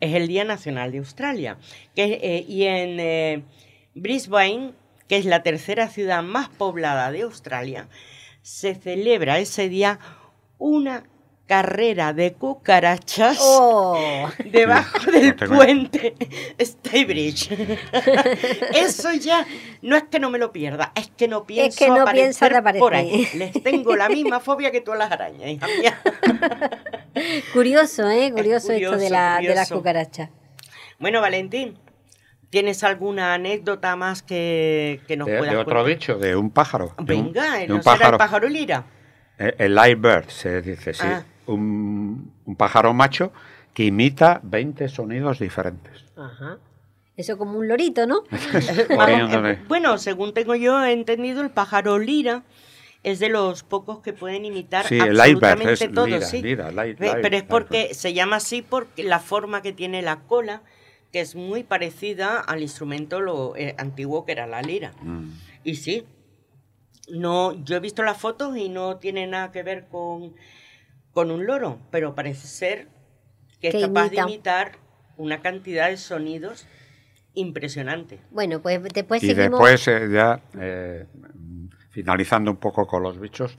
[0.00, 1.58] Es el Día Nacional de Australia.
[1.96, 3.42] Que, eh, y en eh,
[3.96, 4.72] Brisbane,
[5.08, 7.88] que es la tercera ciudad más poblada de Australia,
[8.42, 9.98] se celebra ese día
[10.58, 11.04] una
[11.48, 16.14] carrera de cucarachas Oh, debajo del No puente
[16.60, 17.50] Staybridge.
[18.74, 19.46] Eso ya
[19.80, 22.62] no es que no me lo pierda, es que no pienso que no aparecer de
[22.62, 22.94] por aparecer.
[22.94, 23.28] ahí.
[23.34, 26.00] Les tengo la misma fobia que tú a las arañas, hija mía.
[27.54, 28.30] curioso, ¿eh?
[28.30, 30.28] Curioso, esto de, curioso, la, de las cucarachas.
[30.98, 31.78] Bueno, Valentín,
[32.50, 35.92] ¿tienes alguna anécdota más que, que nos de, puedas de otro contar?
[35.94, 36.94] bicho, de un pájaro.
[36.98, 38.10] de un- Venga, ¿no un será pájaro.
[38.14, 38.84] el pájaro lira?
[39.38, 41.02] Eh, El live bird se dice, sí.
[41.04, 41.22] Ah.
[41.46, 43.32] Un, un pájaro macho
[43.72, 46.04] que imita 20 sonidos diferentes.
[46.16, 46.58] Ajá.
[47.16, 48.22] Eso como un lorito, ¿no?
[48.30, 52.42] Vamos, Poniéndole- eh, bueno, según tengo yo entendido, el pájaro lira
[53.04, 56.20] es de los pocos que pueden imitar Sí, el live bird absolutamente es todo, lira,
[56.22, 56.42] sí.
[56.42, 60.16] lira, Ve, live- Pero es porque se llama así porque la forma que tiene la
[60.20, 60.62] cola,
[61.12, 64.92] que es muy parecida al instrumento lo, eh, antiguo que era la lira.
[65.02, 65.30] Mm.
[65.64, 66.04] Y sí,
[67.10, 70.34] no, yo he visto las fotos y no tiene nada que ver con,
[71.12, 72.88] con un loro, pero parece ser
[73.60, 74.24] que es capaz imita.
[74.24, 74.72] de imitar
[75.16, 76.66] una cantidad de sonidos
[77.34, 78.20] impresionante.
[78.30, 79.60] Bueno, pues después Y seguimos.
[79.60, 81.06] después, eh, ya eh,
[81.90, 83.56] finalizando un poco con los bichos,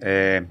[0.00, 0.46] eh,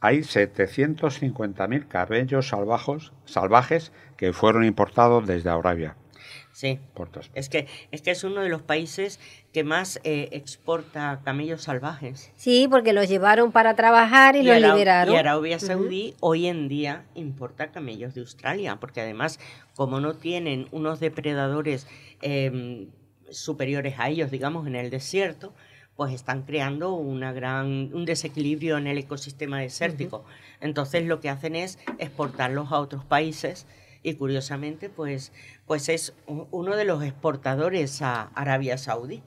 [0.00, 5.96] hay 750.000 cabellos salvajos, salvajes que fueron importados desde Arabia.
[6.52, 6.78] Sí.
[6.94, 9.18] Por todas Es que, es que es uno de los países
[9.52, 12.30] que más eh, exporta camellos salvajes.
[12.36, 15.14] Sí, porque los llevaron para trabajar y, los Ara- liberaron.
[15.14, 15.58] y Arabia.
[15.58, 19.40] Saudí hoy en día importa camellos de Australia, porque además,
[19.74, 21.88] como no tienen unos depredadores
[22.22, 22.86] eh,
[23.30, 25.52] superiores a ellos, digamos, en el desierto,
[25.96, 30.24] pues están creando una gran, un desequilibrio en el ecosistema desértico.
[30.60, 33.66] Entonces lo que hacen es exportarlos a otros países
[34.04, 35.32] y curiosamente, pues,
[35.66, 39.22] pues es uno de los exportadores a Arabia Saudí.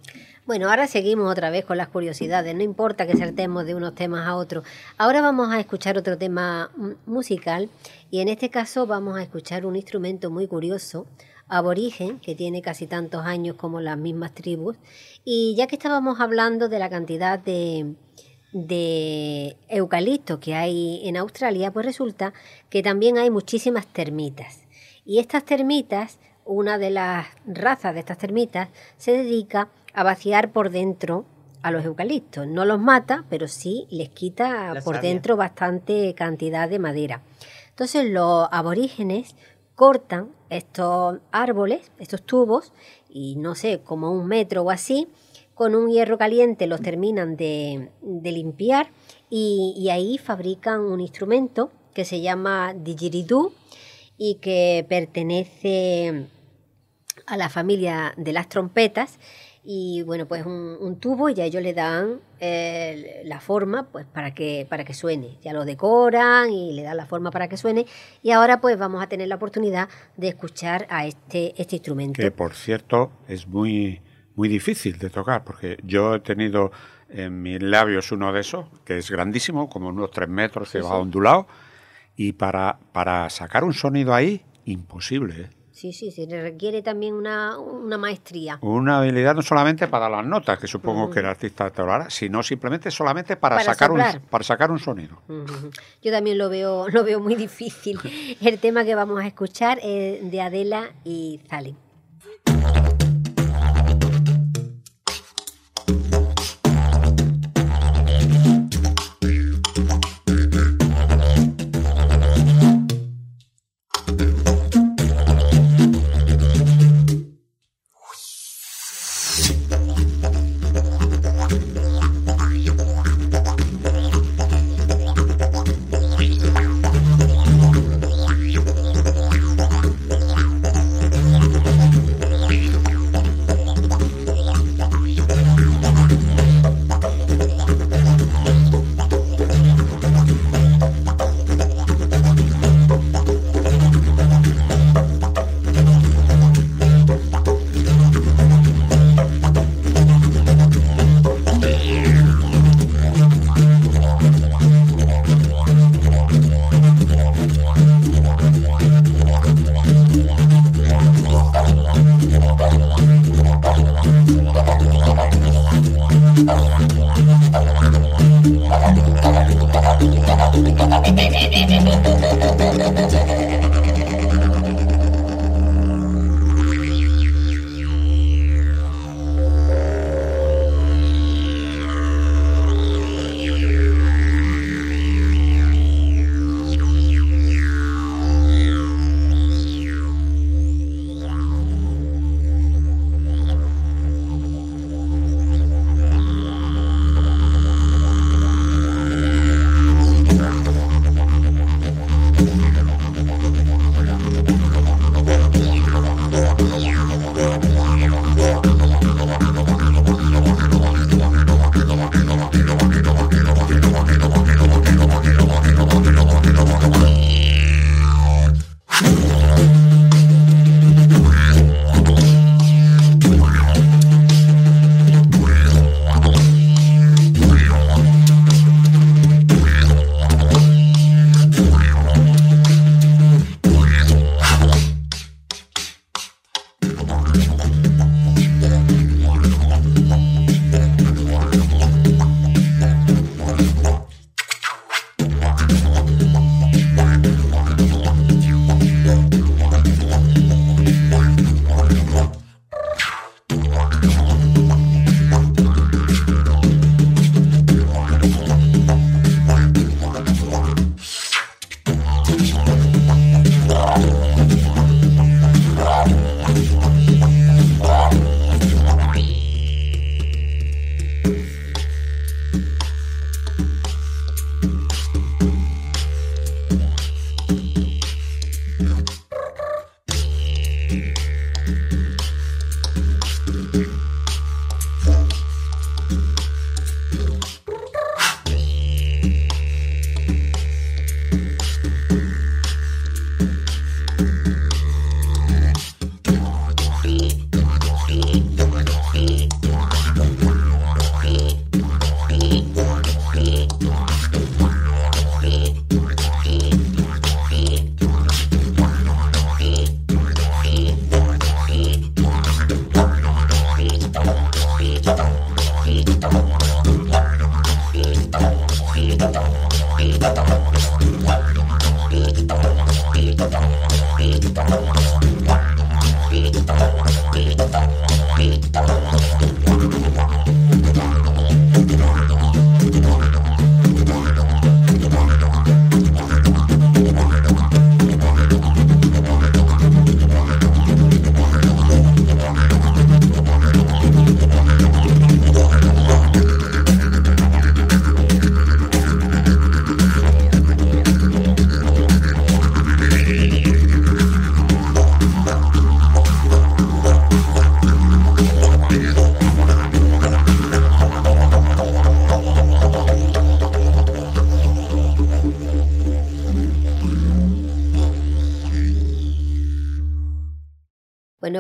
[0.45, 2.56] Bueno, ahora seguimos otra vez con las curiosidades.
[2.56, 4.63] No importa que saltemos de unos temas a otros.
[4.97, 7.69] Ahora vamos a escuchar otro tema mm, musical
[8.12, 11.08] y en este caso vamos a escuchar un instrumento muy curioso,
[11.49, 14.75] aborigen que tiene casi tantos años como las mismas tribus.
[15.23, 17.95] Y ya que estábamos hablando de la cantidad de,
[18.53, 22.33] de eucalipto que hay en Australia, pues resulta
[22.69, 24.62] que también hay muchísimas termitas.
[25.05, 30.69] Y estas termitas, una de las razas de estas termitas, se dedica a vaciar por
[30.69, 31.25] dentro
[31.63, 32.47] a los eucaliptos.
[32.47, 37.21] No los mata, pero sí les quita por dentro bastante cantidad de madera.
[37.69, 39.36] Entonces los aborígenes
[39.75, 42.73] cortan estos árboles, estos tubos,
[43.10, 45.07] y no sé, como un metro o así,
[45.53, 48.91] con un hierro caliente los terminan de, limpiar
[49.29, 53.51] y, ahí fabrican un instrumento que se llama didgeridoo
[54.19, 56.27] y que pertenece
[57.25, 59.19] a la familia de las trompetas
[59.69, 64.34] y bueno pues un, tubo y ya ellos le dan eh, la forma pues para
[64.34, 67.86] que para que suene ya lo decoran y le dan la forma para que suene
[68.23, 72.32] y ahora pues vamos a tener la oportunidad de escuchar a este este instrumento que
[72.32, 74.01] por cierto es muy
[74.38, 76.71] muy difícil de tocar, porque yo he tenido
[77.10, 80.95] en mis labios uno de esos, que es grandísimo, como unos tres metros, se va
[80.95, 81.47] ondulado,
[82.15, 85.41] y para, para sacar un sonido ahí, imposible.
[85.41, 85.49] ¿eh?
[85.78, 87.56] Sí, sí, se requiere también una,
[88.00, 88.58] maestría.
[88.62, 92.10] Una habilidad no solamente para las notas, que supongo que el artista te lo hará,
[92.10, 95.22] sino simplemente solamente para, sacar, un, para sacar un sonido.
[96.02, 98.00] Yo también lo veo, lo veo muy difícil.
[98.42, 101.76] El tema que vamos a escuchar es de Adela y Zalim.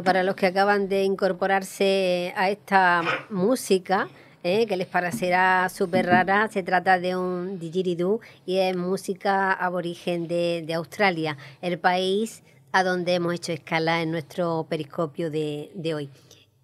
[0.07, 4.07] Para los que acaban de incorporarse a esta música,
[4.41, 4.65] ¿eh?
[4.65, 10.63] que les parecerá súper rara, se trata de un didgeridoo y es música aborigen de,
[10.65, 12.41] de, Australia, el país
[12.71, 16.09] a donde hemos hecho escala en nuestro periscopio de, de hoy.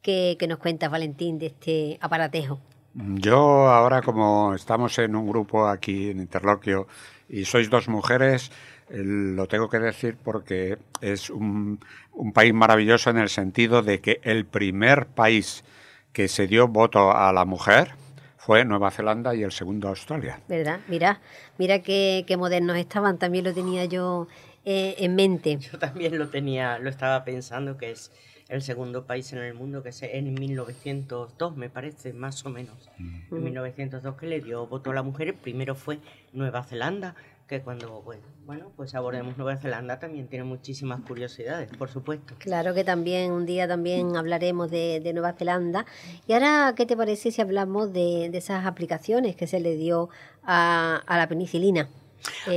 [0.01, 2.61] ¿Qué, ¿Qué nos cuenta Valentín de este aparatejo?
[2.93, 6.87] Yo ahora como estamos en un grupo aquí en Interloquio
[7.27, 8.51] y sois dos mujeres,
[8.93, 11.79] lo tengo que decir porque es un,
[12.11, 15.63] un, país maravilloso en el sentido de que el primer país
[16.11, 17.91] que se dio voto a la mujer
[18.37, 20.39] fue Nueva Zelanda y el segundo Australia.
[20.47, 20.81] ¿Verdad?
[20.87, 21.21] Mira,
[21.57, 24.27] mira qué, qué modernos estaban, también lo tenía yo
[24.65, 25.57] eh, en mente.
[25.57, 28.11] Yo también lo tenía, lo estaba pensando que es
[28.49, 32.89] el segundo país en el mundo, que es en 1902, me parece, más o menos.
[32.97, 33.35] Mm.
[33.35, 35.99] En 1902 que le dio voto a la mujer, el primero fue
[36.33, 37.15] Nueva Zelanda,
[37.47, 42.35] que cuando bueno, bueno, pues abordemos Nueva Zelanda también tiene muchísimas curiosidades, por supuesto.
[42.39, 45.85] Claro que también un día también hablaremos de, de Nueva Zelanda.
[46.27, 50.09] Y ahora, ¿qué te parece si hablamos de, de esas aplicaciones que se le dio
[50.43, 51.89] a, a la penicilina?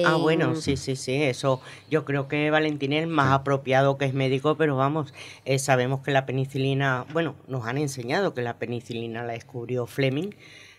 [0.05, 1.61] Ah, bueno, sí, sí, sí, eso
[1.91, 5.13] yo creo que Valentín es más apropiado que es médico, pero vamos,
[5.45, 10.31] eh, sabemos que la penicilina, bueno, nos han enseñado que la penicilina la descubrió Fleming,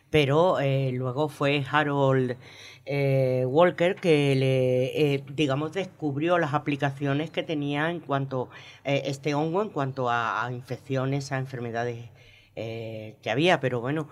[0.10, 2.38] pero eh, luego fue Harold
[2.86, 8.49] eh, Walker que le, eh, digamos, descubrió las aplicaciones que tenía en cuanto
[8.86, 12.10] este hongo, en cuanto a, infecciones, a enfermedades
[12.55, 14.10] que había, pero bueno,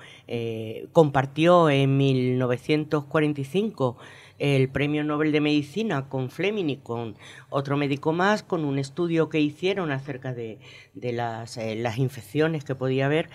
[0.91, 3.97] compartió en 1945
[4.37, 7.15] el Premio Nobel de Medicina con Fleming y con
[7.49, 10.59] otro médico más, con un estudio que hicieron acerca de,
[10.93, 13.29] de las, las, infecciones que podía haber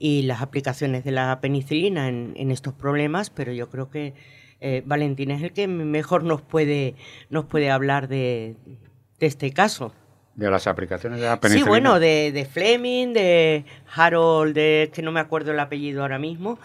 [0.00, 4.14] y las aplicaciones de la penicilina en, en estos problemas, pero yo creo que
[4.60, 6.94] eh, Valentín es el que mejor nos puede,
[7.28, 8.56] nos puede hablar de,
[9.18, 9.92] de este caso.
[10.34, 11.64] De las aplicaciones de la penicilina.
[11.64, 16.18] Sí, bueno, de, de Fleming, de Harold, de que no me acuerdo el apellido ahora
[16.18, 16.58] mismo,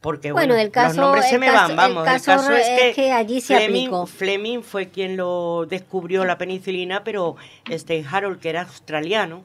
[0.00, 2.06] porque bueno, caso, los nombres se me caso, van, vamos.
[2.06, 4.06] El caso, el caso es, que, es que allí se Fleming, aplicó.
[4.06, 7.36] Fleming fue quien lo descubrió la penicilina, pero
[7.70, 9.44] este Harold, que era australiano,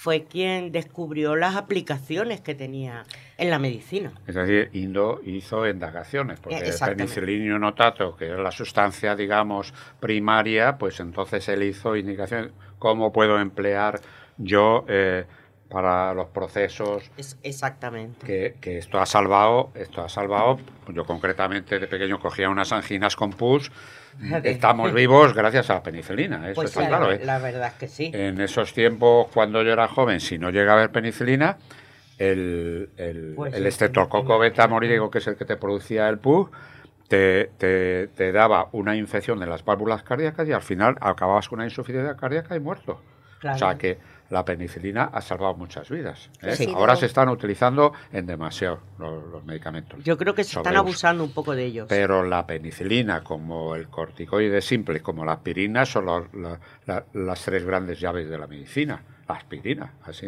[0.00, 3.02] fue quien descubrió las aplicaciones que tenía
[3.36, 4.12] en la medicina.
[4.28, 10.78] Es decir, Indo hizo indagaciones, porque el penicillinio notato, que es la sustancia, digamos, primaria,
[10.78, 12.52] pues entonces él hizo indicaciones.
[12.78, 13.98] ¿Cómo puedo emplear
[14.36, 15.24] yo eh,
[15.68, 17.10] para los procesos?
[17.16, 18.26] Es exactamente.
[18.26, 20.58] Que, que, esto ha salvado, esto ha salvado.
[20.88, 23.70] Yo concretamente de pequeño cogía unas anginas con pus.
[24.42, 27.12] Estamos vivos gracias a la penicilina, eso pues está la, claro.
[27.12, 27.20] ¿eh?
[27.24, 28.10] La verdad es que sí.
[28.12, 31.58] En esos tiempos, cuando yo era joven, si no llega a haber penicilina,
[32.18, 36.48] el, el, pues el estreptococo beta-morídico, que es el que te producía el pus,
[37.06, 41.60] te, te, te, daba una infección de las válvulas cardíacas y al final acababas con
[41.60, 43.00] una insuficiencia cardíaca y muerto.
[43.38, 43.54] Claro.
[43.54, 43.98] O sea que
[44.30, 46.30] la penicilina ha salvado muchas vidas.
[46.42, 46.54] ¿eh?
[46.54, 46.98] Sí, Ahora no.
[46.98, 50.02] se están utilizando en demasiado los, los medicamentos.
[50.04, 51.86] Yo creo que se están abusando un poco de ellos.
[51.88, 57.42] Pero la penicilina, como el corticoide simple, como la aspirina, son los, la, la, las
[57.42, 59.02] tres grandes llaves de la medicina.
[59.26, 60.26] La aspirina, así.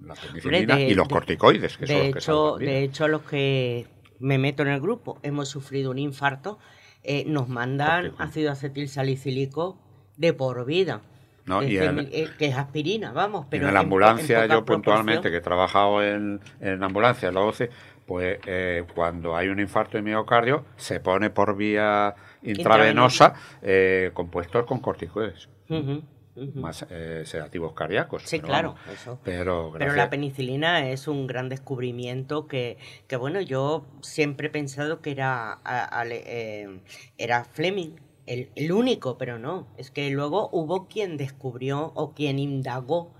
[0.00, 3.08] La penicilina de, y los de, corticoides, que de son los hecho, que De hecho,
[3.08, 3.86] los que
[4.18, 6.58] me meto en el grupo hemos sufrido un infarto,
[7.02, 9.78] eh, nos mandan ácido acetil salicílico
[10.16, 11.02] de por vida.
[11.46, 11.62] ¿No?
[11.62, 13.46] Es y que, en, eh, que, es aspirina, vamos.
[13.50, 17.40] Pero en la ambulancia, en, yo puntualmente, que he trabajado en, en ambulancia, en la
[17.40, 17.70] OCE,
[18.06, 24.66] pues eh, cuando hay un infarto de miocardio, se pone por vía intravenosa eh, compuestos
[24.66, 25.48] con corticoides.
[25.68, 26.02] Uh -huh.
[26.34, 26.54] Uh -huh.
[26.54, 28.22] más eh, sedativos cardíacos.
[28.22, 29.20] Sí, pero claro, vamos, eso.
[29.22, 35.02] Pero, pero, la penicilina es un gran descubrimiento que, que bueno, yo siempre he pensado
[35.02, 36.80] que era, a, a, eh,
[37.18, 37.96] era Fleming,
[38.26, 39.66] el, el, único, pero no.
[39.76, 43.14] Es que luego hubo quien descubrió o quien indagó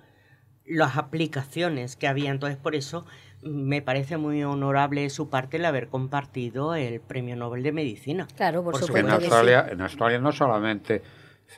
[0.64, 2.30] las aplicaciones que había.
[2.30, 3.04] Entonces, por eso
[3.42, 8.28] me parece muy honorable de su parte el haber compartido el Premio Nobel de Medicina.
[8.36, 9.08] Claro, por, Por supuesto.
[9.08, 9.14] en.
[9.14, 11.02] Australia, en Australia no solamente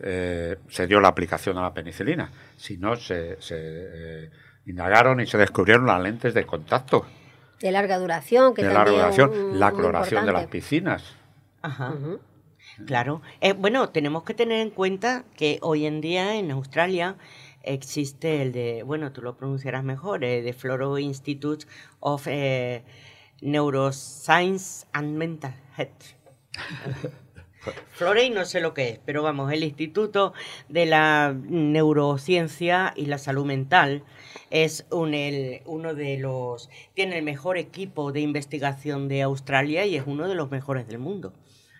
[0.00, 4.30] eh, se dio la aplicación a la penicilina, sino se, se, eh,
[4.66, 7.04] indagaron y se descubrieron las lentes de contacto
[7.60, 11.04] De larga duración, que de larga duración, un- la cloración de las piscinas.
[11.60, 11.94] Ajá.
[12.86, 13.22] Claro.
[13.40, 17.16] Eh, bueno, tenemos que tener en cuenta que hoy en día en Australia
[17.62, 21.66] existe el de, bueno, tú lo pronunciarás mejor, eh, de Floro Institute
[22.00, 22.82] of eh,
[23.40, 26.02] Neuroscience and Mental Health.
[27.92, 30.34] Florey no sé lo que es, pero vamos, el Instituto
[30.68, 34.02] de la Neurociencia y la Salud Mental
[34.50, 39.96] es un, el- uno de los, tiene el mejor equipo de investigación de Australia y
[39.96, 41.32] es uno de los mejores del mundo.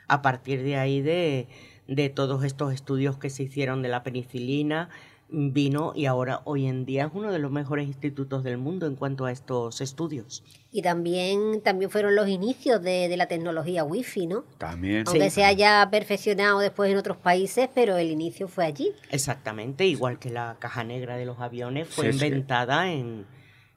[0.09, 1.49] A partir de ahí de,
[1.89, 4.89] de todos estos estudios que se hicieron de la penicilina,
[5.31, 8.95] vino y ahora hoy en día es uno de los mejores institutos del mundo en
[8.95, 10.45] cuanto a estos estudios.
[10.71, 14.45] Y también, también fueron los inicios de, de la tecnología wifi, ¿no?
[14.59, 15.05] También.
[15.07, 18.93] Aunque se haya perfeccionado después en otros países, pero el inicio fue allí.
[19.11, 22.27] Exactamente, igual que la caja negra de los aviones fue Sí, sí.
[22.27, 23.25] inventada en,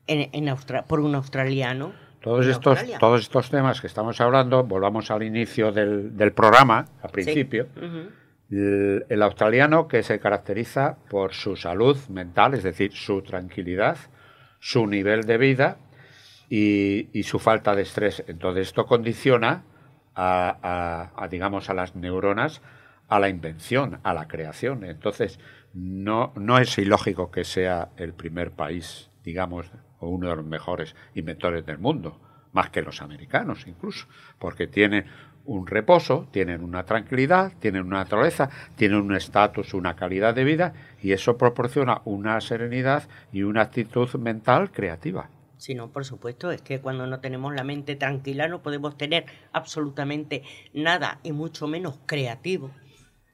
[0.07, 1.93] en, en Austra- por un australiano.
[2.21, 7.09] Todos estos, todos estos temas que estamos hablando, volvamos al inicio del, del programa, al
[7.09, 7.13] Sí.
[7.13, 7.67] principio.
[8.49, 13.97] El australiano que se caracteriza por su salud mental, es decir, su tranquilidad,
[14.59, 15.77] su nivel de vida
[16.49, 18.23] y, y su falta de estrés.
[18.27, 19.63] Entonces esto condiciona
[20.15, 20.57] a,
[21.15, 22.61] a- a, digamos, a las neuronas
[23.09, 24.83] a la invención, a la creación.
[24.83, 25.39] Entonces
[25.73, 30.95] no, no es ilógico que sea el primer país, digamos, o uno de los mejores
[31.15, 32.19] inventores del mundo,
[32.53, 34.07] más que los americanos incluso,
[34.39, 35.05] porque tiene
[35.45, 40.73] un reposo, tienen una tranquilidad, tienen una naturaleza, tienen un estatus, una calidad de vida
[41.01, 45.29] y eso proporciona una serenidad y una actitud mental creativa.
[45.57, 49.25] Sí, no, por supuesto, es que cuando no tenemos la mente tranquila no podemos tener
[49.53, 50.43] absolutamente
[50.73, 52.71] nada y mucho menos creativo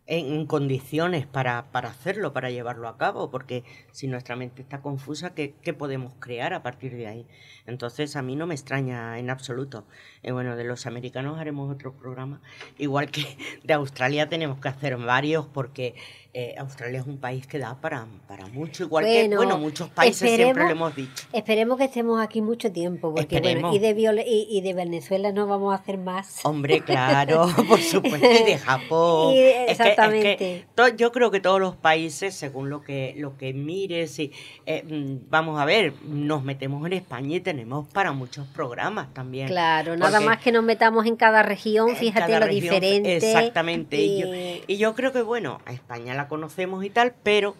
[0.05, 5.33] en, condiciones para, para hacerlo, para llevarlo a cabo, porque si nuestra mente está confusa,
[5.33, 7.25] ¿qué, qué podemos crear a partir de ahí?
[7.65, 9.85] Entonces a mí no me extraña en absoluto.
[10.21, 12.41] Eh, bueno, de los americanos haremos otro programa,
[12.77, 15.95] igual que de Australia tenemos que hacer varios, porque
[16.35, 20.31] eh, Australia es un país que da para, para mucho, igual que, Bueno, muchos países
[20.35, 21.27] siempre lo hemos dicho.
[21.31, 25.31] Esperemos que estemos aquí mucho tiempo, porque bueno, y de, Viole- y, y de Venezuela
[25.31, 26.39] no vamos a hacer más.
[26.43, 29.33] Hombre, claro, por supuesto, y de Japón.
[29.35, 30.65] Y- Es que- es que exactamente.
[30.73, 34.31] to- yo creo que todos los países, según lo que, lo que mires, y,
[34.65, 39.47] eh, mm, vamos a ver, nos metemos en España y tenemos para muchos programas también.
[39.47, 43.17] Claro, nada más que nos metamos en cada región, fíjate cada lo región, diferente.
[43.17, 43.97] Exactamente.
[43.97, 44.19] Y...
[44.21, 47.55] yo, y- y yo creo que, bueno, a España la conocemos y tal, pero...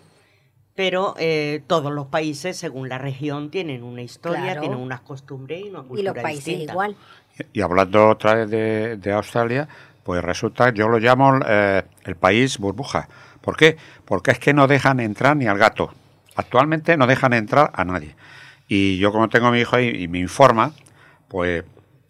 [0.76, 4.62] Pero eh, todos los países, según la región, tienen una historia, Claro.
[4.62, 6.74] tienen unas costumbres y una cultura y los países distinta.
[6.74, 6.96] igual.
[7.54, 9.68] Y hablando otra vez de, de Australia,
[10.04, 13.08] pues resulta, yo lo llamo eh, el país burbuja.
[13.42, 13.78] ¿Por qué?
[14.06, 15.94] Porque es que no dejan entrar ni al gato.
[16.36, 18.16] Actualmente no dejan entrar a nadie.
[18.68, 20.74] Y yo como tengo a mi hijo ahí y me informa,
[21.28, 21.64] pues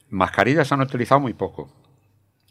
[0.09, 1.69] mascarillas han utilizado muy poco.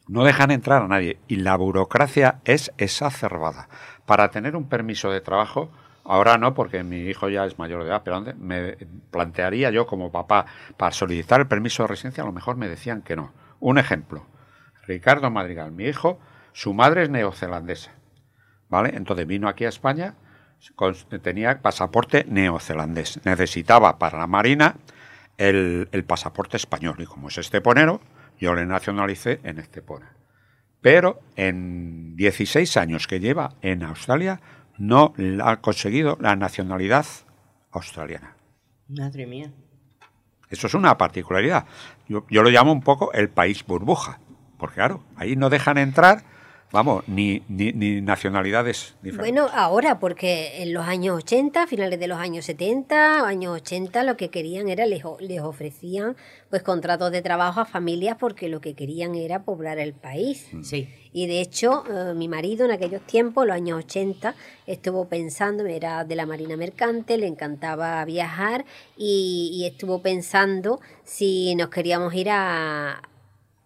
[0.09, 1.17] No dejan entrar a nadie.
[1.27, 3.69] Y la burocracia es exacerbada.
[4.07, 5.71] Para tener un permiso de trabajo,
[6.05, 8.77] ahora no, porque mi hijo ya es mayor de edad, pero me
[9.11, 10.47] plantearía yo como papá,
[10.77, 13.33] para solicitar el permiso de residencia, a lo mejor me decían que no.
[13.61, 14.27] Un ejemplo.
[14.87, 16.19] Ricardo Madrigal, mi hijo,
[16.53, 17.93] su madre es neozelandesa.
[18.69, 18.93] ¿Vale?
[18.97, 20.15] Entonces vino aquí a España,
[21.23, 23.21] tenía pasaporte neozelandés.
[23.25, 24.77] Necesitaba para la Marina
[25.37, 26.97] el, el pasaporte español.
[26.99, 28.01] Y como es esteponero,
[28.39, 30.17] yo le nacionalicé en Estepona.
[30.83, 34.41] Pero en 16 años que lleva en Australia,
[34.79, 37.07] no ha conseguido la nacionalidad
[37.71, 38.37] australiana.
[38.89, 39.53] Madre mía.
[40.51, 41.65] Eso es una particularidad.
[42.09, 44.19] Yo, yo lo llamo un poco el país burbuja.
[44.59, 46.25] Porque claro, ahí no dejan entrar,
[46.73, 49.19] vamos, ni, ni, ni nacionalidades diferentes.
[49.43, 54.17] Bueno, ahora, porque en los años 80, finales de los años 70, años 80, lo
[54.17, 56.17] que querían era, les, o- les ofrecían
[56.51, 60.49] pues contratos de trabajo a familias porque lo que querían era poblar el país.
[60.63, 60.89] Sí.
[61.15, 64.35] Y de hecho, eh, mi marido en aquellos tiempos, los años 80,
[64.67, 68.65] estuvo pensando, era de la Marina Mercante, le encantaba viajar
[68.97, 73.03] y, y estuvo pensando si nos queríamos ir a,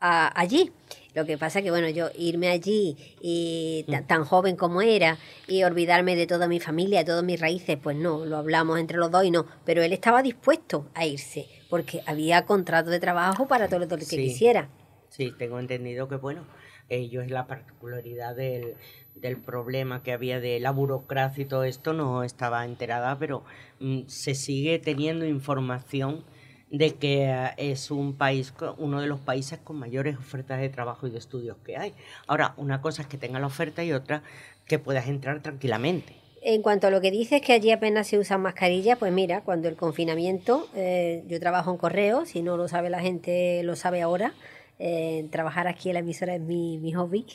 [0.00, 0.72] a- allí.
[1.16, 5.16] Lo que pasa que, bueno, yo irme allí y ta- tan joven como era
[5.48, 8.98] y olvidarme de toda mi familia, de todas mis raíces, pues no, lo hablamos entre
[8.98, 9.46] los dos y no.
[9.64, 14.04] Pero él estaba dispuesto a irse porque había contrato de trabajo para todo lo que
[14.04, 14.18] Sí.
[14.18, 14.68] quisiera.
[15.08, 16.44] Sí, tengo entendido que, bueno,
[16.90, 18.74] ello es la particularidad del,
[19.14, 23.42] del problema que había de la burocracia y todo esto, no estaba enterada, pero
[23.80, 26.24] mm, se sigue teniendo información
[26.70, 31.06] de que eh, es un país, uno de los países con mayores ofertas de trabajo
[31.06, 31.94] y de estudios que hay.
[32.26, 34.22] Ahora, una cosa es que tenga la oferta y otra
[34.66, 36.14] que puedas entrar tranquilamente.
[36.42, 39.68] En cuanto a lo que dices, que allí apenas se usan mascarillas, pues mira, cuando
[39.68, 44.02] el confinamiento, eh, yo trabajo en correo, si no lo sabe la gente, lo sabe
[44.02, 44.32] ahora,
[44.78, 47.26] eh, trabajar aquí en la emisora es mi, mi hobby,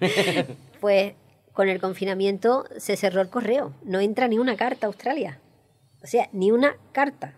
[0.80, 1.12] pues
[1.52, 5.40] con el confinamiento se cerró el correo, no entra ni una carta a Australia,
[6.02, 7.34] o sea, ni una carta.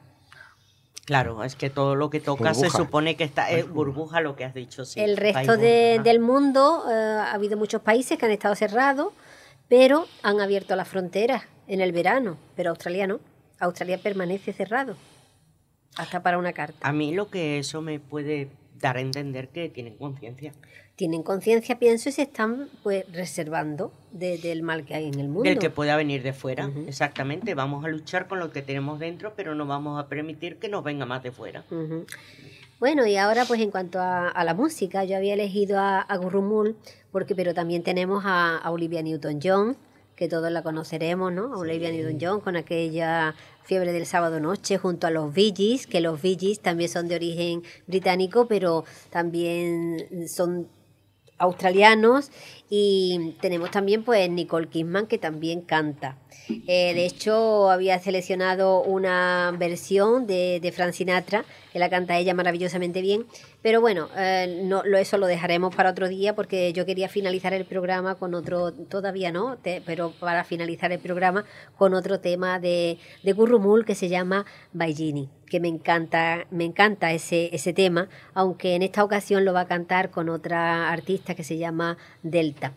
[1.11, 4.45] Claro, es que todo lo que toca se supone que está es burbuja lo que
[4.45, 4.85] has dicho.
[4.85, 9.13] Sí, el resto del mundo, eh, ha habido muchos países que han estado cerrados,
[9.69, 13.19] pero han abierto las fronteras en el verano, pero Australia no.
[13.59, 14.95] Australia permanece cerrado
[15.97, 16.87] hasta para una carta.
[16.87, 18.49] A mí lo que eso me puede
[18.79, 20.53] dar a entender que tienen conciencia
[21.01, 25.49] tienen conciencia, pienso, y se están pues reservando del mal que hay en el mundo.
[25.49, 27.55] Del que pueda venir de fuera, exactamente.
[27.55, 30.85] Vamos a luchar con lo que tenemos dentro, pero no vamos a permitir que nos
[30.85, 31.65] venga más de fuera.
[32.81, 36.77] Bueno, y ahora pues en cuanto a, la música, yo había elegido a, a Gurrumul,
[37.11, 39.79] porque, pero también tenemos a, Olivia Newton-John,
[40.17, 41.59] que todos la conoceremos, ¿no?
[41.59, 46.59] Olivia Newton-John con aquella Fiebre del sábado noche junto a los Bee que los Bee
[46.61, 50.69] también son de origen británico, pero también son
[51.41, 52.31] australianos
[52.69, 56.17] y tenemos también pues Nicole Kidman que también canta.
[56.49, 62.35] Eh, de hecho había seleccionado una versión de, de Frank Sinatra que la canta ella
[62.35, 63.27] maravillosamente bien
[63.63, 67.53] pero bueno, eh, no, lo, eso lo dejaremos para otro día porque yo quería finalizar
[67.53, 71.45] el programa con otro, todavía no, pero para finalizar el programa
[71.77, 77.13] con otro tema de, de Gurrumul que se llama Baigini, que me encanta, me encanta
[77.13, 81.45] ese, ese tema, aunque en esta ocasión lo va a cantar con otra artista que
[81.45, 82.73] se llama Delta.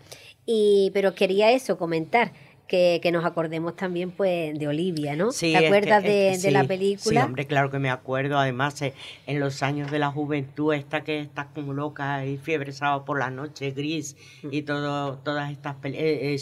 [0.46, 2.34] Y, pero quería eso, comentar
[2.68, 5.32] que, nos acordemos también pues de Olivia, ¿no?
[5.32, 7.22] Sí, ¿Te acuerdas de, la película?
[7.22, 8.38] Sí, hombre, claro que me acuerdo.
[8.38, 8.94] Además, eh,
[9.28, 13.20] en los años de la juventud, esta que está como loca y fiebre sábado por
[13.20, 14.16] la noche, gris
[14.50, 16.38] y todo, todas estas películas, eh,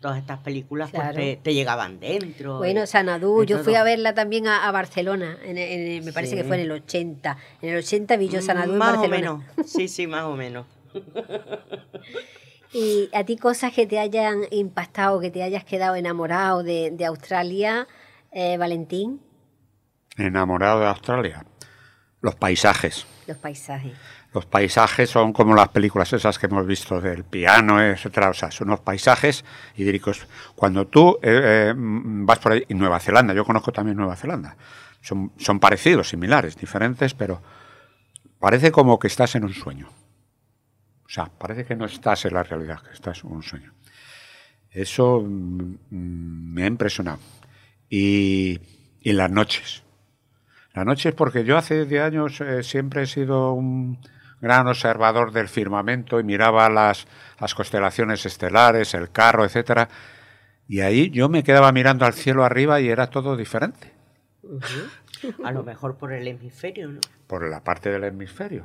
[0.00, 2.58] todas estas películas pues, te, llegaban dentro.
[2.58, 6.62] Bueno, Sanadú, yo fui a verla también a, Barcelona, en, me parece que fue en
[6.62, 7.36] el 80.
[7.62, 9.32] En el 80 vi yo Sanadú más en Barcelona.
[9.32, 10.66] o menos, sí, sí, más o menos.
[12.72, 17.86] Y a ti cosas que te hayan impactado, que te hayas quedado enamorado de, Australia,
[18.30, 19.20] eh, Valentín.
[20.16, 21.44] Enamorado de Australia.
[22.22, 23.06] Los paisajes.
[23.26, 23.92] Los paisajes.
[24.32, 28.30] Los paisajes son como las películas esas que hemos visto del piano, etcétera.
[28.30, 29.44] O sea, son los paisajes
[29.76, 30.26] idílicos.
[30.54, 34.56] Cuando tú eh, eh, vas por ahí, y Nueva Zelanda, yo conozco también Nueva Zelanda.
[35.02, 37.42] Son, son parecidos, similares, diferentes, pero
[38.38, 39.88] parece como que estás en un sueño.
[41.12, 43.74] O sea, parece que no estás en la realidad, que estás en un sueño.
[44.70, 47.18] Eso mm, me ha impresionado.
[47.90, 48.58] Y,
[49.02, 49.82] y las noches.
[50.72, 53.98] Las noches porque yo hace 10 años eh, siempre he sido un
[54.40, 57.06] gran observador del firmamento y miraba las,
[57.38, 59.90] las constelaciones estelares, el carro, etcétera.
[60.66, 63.92] Y ahí yo me quedaba mirando al cielo arriba y era todo diferente.
[65.44, 67.00] A lo mejor por el hemisferio, ¿no?
[67.26, 68.64] Por la parte del hemisferio.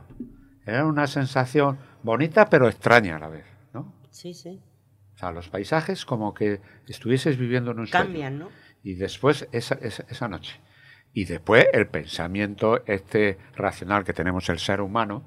[0.68, 1.78] Era una sensación
[2.08, 3.94] bonita pero extraña a la vez, ¿no?
[4.10, 4.60] Sí, sí.
[5.14, 8.06] O sea, los paisajes como que estuvieses viviendo en un sueño.
[8.06, 8.50] Cambian, ¿no?
[8.84, 10.60] Y después esa, esa, noche.
[11.14, 15.24] Y después el pensamiento este racional que tenemos el ser humano,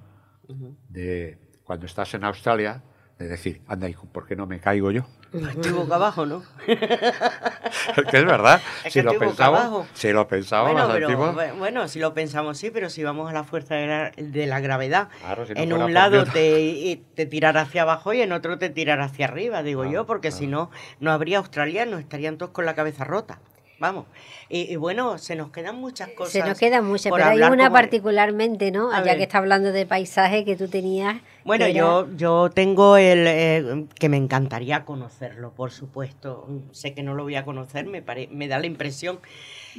[0.88, 2.82] de cuando estás en Australia,
[3.18, 5.06] de decir, anda, hijo, ¿por qué no me caigo yo?
[5.32, 6.42] Estoy boca abajo, ¿no?
[6.66, 8.60] que es verdad.
[8.88, 13.30] si, lo pensamos, si lo pensamos, bueno, bueno, si lo pensamos, sí, pero si vamos
[13.30, 15.08] a la fuerza de la, gravedad,
[15.54, 19.62] en un lado te, te tirará hacia abajo y en otro te tirará hacia arriba,
[19.62, 23.38] digo yo, porque si no, no habría australianos, estarían todos con la cabeza rota.
[23.80, 24.04] Vamos.
[24.50, 26.32] Y, bueno, se nos quedan muchas cosas.
[26.32, 28.90] Se nos quedan muchas, pero hay una particularmente, ¿no?
[29.04, 31.16] Ya que está hablando de paisaje que tú tenías.
[31.44, 36.46] Bueno, yo, yo tengo el eh, que me encantaría conocerlo, por supuesto.
[36.72, 39.18] Sé que no lo voy a conocer, me, me da la impresión.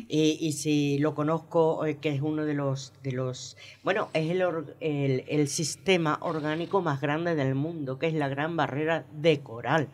[0.08, 4.32] Y, y si lo conozco, eh, que es uno de los, de los bueno, es
[4.32, 4.42] el,
[4.80, 9.90] el, el sistema orgánico más grande del mundo, que es la gran barrera de coral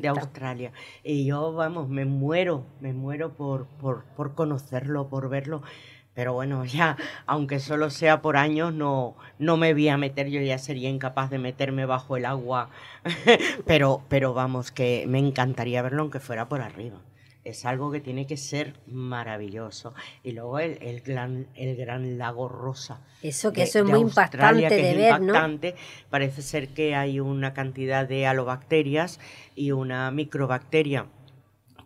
[0.00, 0.72] de Australia.
[1.02, 5.62] Y yo, vamos, me muero, me muero por, por, por conocerlo, por verlo.
[6.14, 10.40] Pero bueno, ya, aunque solo sea por años, no, no me voy a meter, yo
[10.40, 12.70] ya sería incapaz de meterme bajo el agua.
[13.66, 16.98] pero, pero vamos, que me encantaría verlo aunque fuera por arriba
[17.44, 19.94] es algo que tiene que ser maravilloso.
[20.22, 23.00] Y luego el, el, gran, el gran lago rosa.
[23.22, 25.74] Eso, que eso es muy impactante de ver, impactante.
[26.10, 29.20] Parece ser que hay una cantidad de alobacterias
[29.54, 31.06] y una microbacteria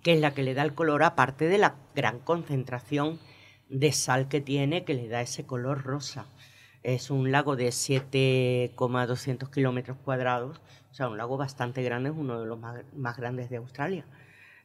[0.06, 3.18] que es la que le da el color, aparte de la gran concentración
[3.68, 6.26] de sal que tiene que le da ese color rosa.
[6.84, 10.60] Es un lago de 7,200 kilómetros cuadrados,
[10.92, 14.06] o sea, un lago bastante grande, es uno de los más, grandes de Australia.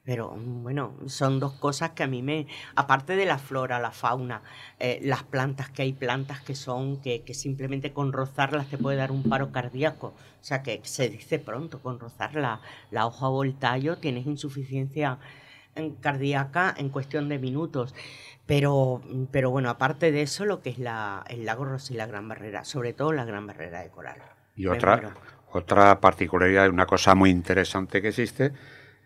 [0.04, 4.42] Pero bueno, son dos cosas que a mí me, aparte de la flora, la fauna,
[4.80, 9.12] eh, las plantas, que hay plantas que son, que, simplemente con rozarlas te puede dar
[9.12, 10.08] un paro cardíaco.
[10.08, 14.26] O sea, que se dice pronto, con rozar la, la hoja o el tallo tienes
[14.26, 15.20] insuficiencia
[16.02, 17.94] cardíaca en cuestión de minutos.
[18.46, 22.08] Pero, pero bueno, aparte de eso, lo que es la, el lago Rosa y la
[22.08, 24.18] Gran Barrera, sobre todo la Gran Barrera de Coral.
[24.56, 25.14] Y otra,
[25.52, 28.52] otra particularidad, una cosa muy interesante que existe,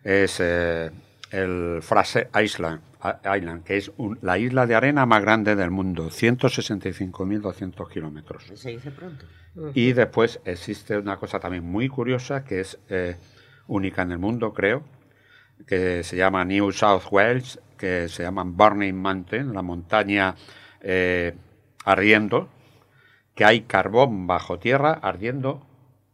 [0.06, 0.92] es eh,
[1.32, 2.80] el Frase Island,
[3.24, 3.90] Island que es
[4.22, 8.44] la isla de arena más grande del mundo, 165.200 kilómetros.
[8.54, 9.26] Se dice pronto.
[9.74, 13.16] Y después existe una cosa también muy curiosa que es eh,
[13.66, 14.84] única en el mundo, creo,
[15.66, 20.36] que se llama New South Wales, que se llama Burning Mountain, la montaña
[20.82, 21.34] eh,
[21.84, 22.48] ardiendo,
[23.34, 25.66] que hay carbón bajo tierra ardiendo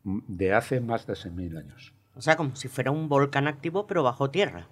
[0.04, 1.92] de hace más de 6.000 años.
[2.22, 4.68] O sea, como si fuera un volcán activo, pero bajo tierra.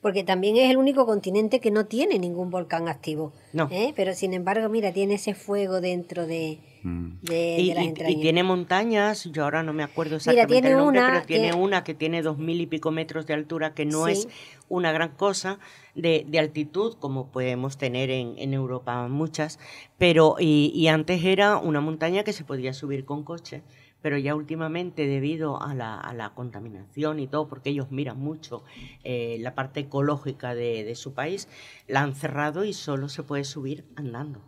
[0.00, 3.32] Porque también es el único continente que no tiene ningún volcán activo.
[3.52, 3.68] No.
[3.70, 3.92] ¿eh?
[3.94, 7.18] Pero sin embargo, mira, tiene ese fuego dentro de, mm.
[7.22, 11.94] y, tiene montañas, yo ahora no me acuerdo exactamente el nombre, pero tiene una que
[11.94, 14.28] tiene dos mil y pico metros de altura, que no es
[14.68, 15.58] una gran cosa
[15.94, 19.58] de, altitud, como podemos tener en, en Europa muchas,
[19.98, 23.62] pero y, y antes era una montaña que se podía subir con coche
[24.04, 28.62] pero ya últimamente debido a la, contaminación y todo, porque ellos miran mucho
[29.02, 31.48] eh, la parte ecológica de, su país,
[31.88, 34.42] la han cerrado y solo se puede subir andando.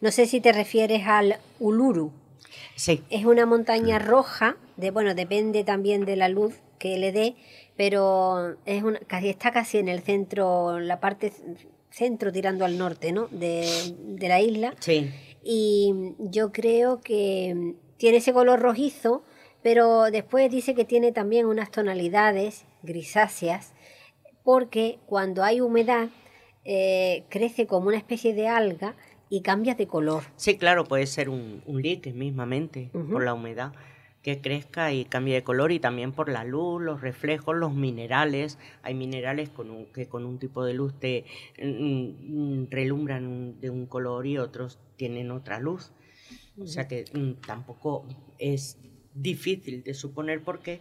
[0.00, 2.12] No sé si te refieres al Uluru.
[2.76, 3.02] Sí.
[3.10, 7.34] Es una montaña roja, de, bueno, depende también de la luz que le dé,
[7.76, 11.32] pero es una, casi, está casi en el centro, la parte
[11.90, 13.28] centro tirando al norte, ¿no?
[13.28, 13.66] De,
[13.98, 14.74] de la isla.
[14.78, 15.10] Sí.
[15.42, 19.22] Y yo creo que tiene ese color rojizo,
[19.62, 23.72] pero después dice que tiene también unas tonalidades grisáceas,
[24.44, 26.08] porque cuando hay humedad
[26.64, 28.94] eh, crece como una especie de alga
[29.30, 30.22] y cambia de color.
[30.36, 33.72] Sí, claro, puede ser un, un líquido mismamente por la humedad
[34.22, 38.58] que crezca y cambie de color y también por la luz, los reflejos, los minerales.
[38.82, 41.24] Hay minerales con un, que con un tipo de luz te
[41.62, 45.92] mm, mm, relumbran de un color y otros tienen otra luz.
[46.60, 48.06] O sea que mm, tampoco
[48.38, 48.78] es
[49.14, 50.80] difícil de suponer por qué,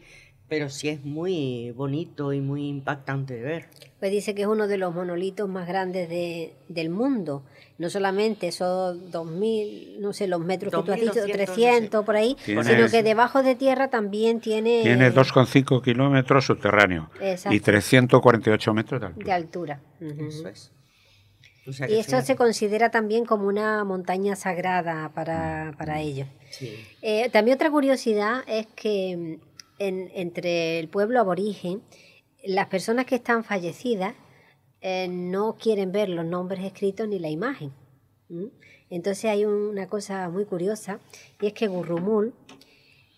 [0.50, 3.66] pero sí es muy bonito y muy impactante de ver.
[4.00, 7.44] Pues dice que es uno de los monolitos más grandes de, del mundo.
[7.78, 12.36] No solamente esos 2.000, no sé, los metros que tú has dicho, 300 por ahí,
[12.44, 14.82] sino que debajo de tierra también tiene...
[14.84, 17.08] Tiene 2,5 kilómetros subterráneos
[17.52, 19.26] y 348 metros de altura.
[19.26, 19.82] De altura.
[20.00, 20.72] Eso es
[21.90, 26.28] y eso se considera también como una montaña sagrada para, para ellos.
[27.02, 29.40] Eh, también otra curiosidad es que
[29.80, 31.82] entre el pueblo aborigen,
[32.44, 34.16] las personas que están fallecidas
[34.82, 37.72] eh, no quieren ver los nombres escritos ni la imagen.
[38.90, 41.00] Entonces hay una cosa muy curiosa
[41.42, 42.34] y es que Gurrumul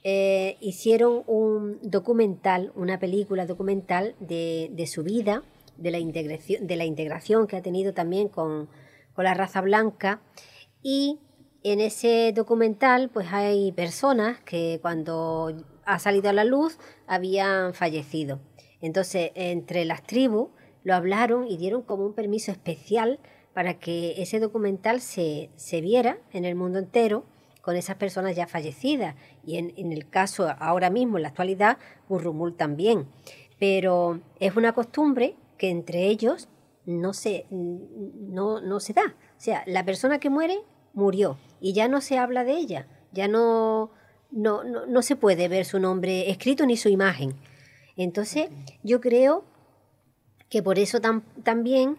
[0.04, 5.44] eh, hicieron un documental, una película documental de, de su vida
[5.80, 8.70] de la integración, de la integración que ha tenido también con,
[9.18, 10.22] la raza blanca.
[10.82, 11.20] Y
[11.64, 15.52] en ese documental, pues hay personas que cuando
[15.90, 16.78] ha salido a la luz
[17.08, 18.40] habían fallecido.
[18.80, 20.50] Entonces, entre las tribus
[20.84, 23.20] lo hablaron y dieron como un permiso especial
[23.54, 25.50] para que ese documental se,
[25.82, 27.26] viera en el mundo entero
[27.64, 29.16] con esas personas ya fallecidas.
[29.44, 33.08] Y en, el caso ahora mismo, en la actualidad, Burrumul también.
[33.60, 36.50] Pero es una costumbre que entre ellos
[36.86, 39.16] no se, no, no se da.
[39.38, 40.60] O sea, la persona que muere,
[40.94, 43.92] murió y ya no se habla de ella, ya no,
[44.32, 47.34] no, no, se puede ver su nombre escrito ni su imagen.
[47.96, 48.50] Entonces,
[48.84, 49.44] yo creo
[50.50, 51.00] que por eso
[51.44, 51.98] también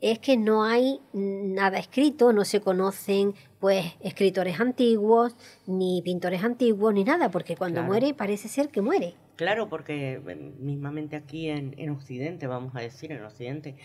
[0.00, 5.34] es que no hay nada escrito, no se conocen pues escritores antiguos,
[5.66, 9.14] ni pintores antiguos, ni nada, porque cuando muere parece ser que muere.
[9.36, 10.20] Claro, porque
[10.58, 13.76] mismamente aquí en, Occidente, vamos a decir, en Occidente,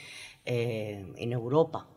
[0.46, 1.88] eh, en Europa,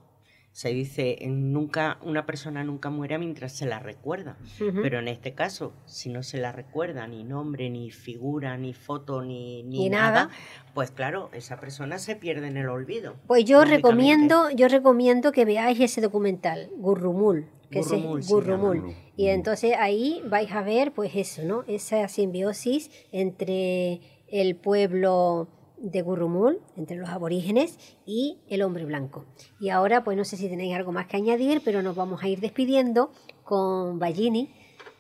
[0.55, 4.37] se dice nunca una persona nunca muere mientras se la recuerda.
[4.83, 9.21] Pero en este caso si no se la recuerda ni nombre ni figura ni foto
[9.23, 10.31] ni, ni, nada,
[10.73, 15.45] pues claro esa persona se pierde en el olvido pues yo recomiendo yo recomiendo que
[15.45, 18.95] veáis ese documental Gurrumul que es Gurrumul.
[19.17, 21.65] Y entonces ahí vais a ver, pues eso, ¿no?
[21.67, 25.49] Esa simbiosis entre el pueblo
[25.85, 29.27] de Gurrumul, entre los aborígenes, y el hombre blanco.
[29.61, 32.29] Y ahora, pues no sé si tenéis algo más que añadir, pero nos vamos a
[32.29, 33.13] ir despidiendo
[33.45, 34.51] con Ballini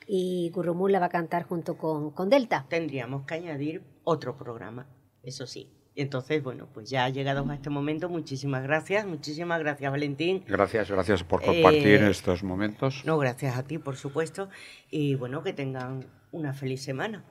[0.06, 2.66] y Gurrumul la va a cantar junto con, con Delta.
[2.68, 4.86] Tendríamos que añadir otro programa,
[5.22, 5.70] eso sí.
[5.96, 10.44] Entonces, bueno, pues ya llegados a este momento, muchísimas gracias, muchísimas gracias Valentín.
[10.46, 13.02] Gracias, gracias por compartir Eh, estos momentos.
[13.06, 14.48] No, gracias a ti, por supuesto.
[14.90, 17.24] Y bueno, que tengan una feliz semana.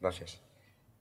[0.00, 0.40] Gracias.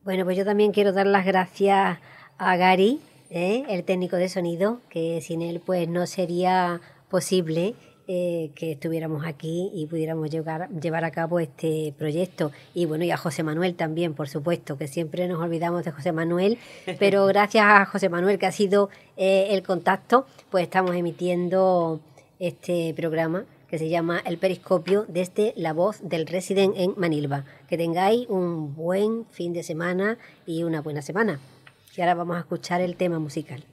[0.04, 1.99] Bueno, pues yo también quiero dar las gracias
[2.39, 2.99] a Gary,
[3.30, 3.64] ¿eh?
[3.70, 7.76] el técnico de sonido, que sin él pues no sería posible
[8.08, 12.52] eh, que estuviéramos aquí y pudiéramos llevar, llevar a cabo este proyecto.
[12.74, 16.12] Y bueno, y a José Manuel también, por supuesto, que siempre nos olvidamos de José
[16.12, 16.58] Manuel,
[16.97, 21.99] pero gracias a José Manuel, que ha sido eh, el contacto, pues estamos emitiendo
[22.39, 27.45] este programa que se llama El Periscopio desde la voz del Resident en Manilva.
[27.69, 31.39] Que tengáis un buen fin de semana y una buena semana.
[31.95, 33.63] Y ahora vamos a escuchar el tema musical.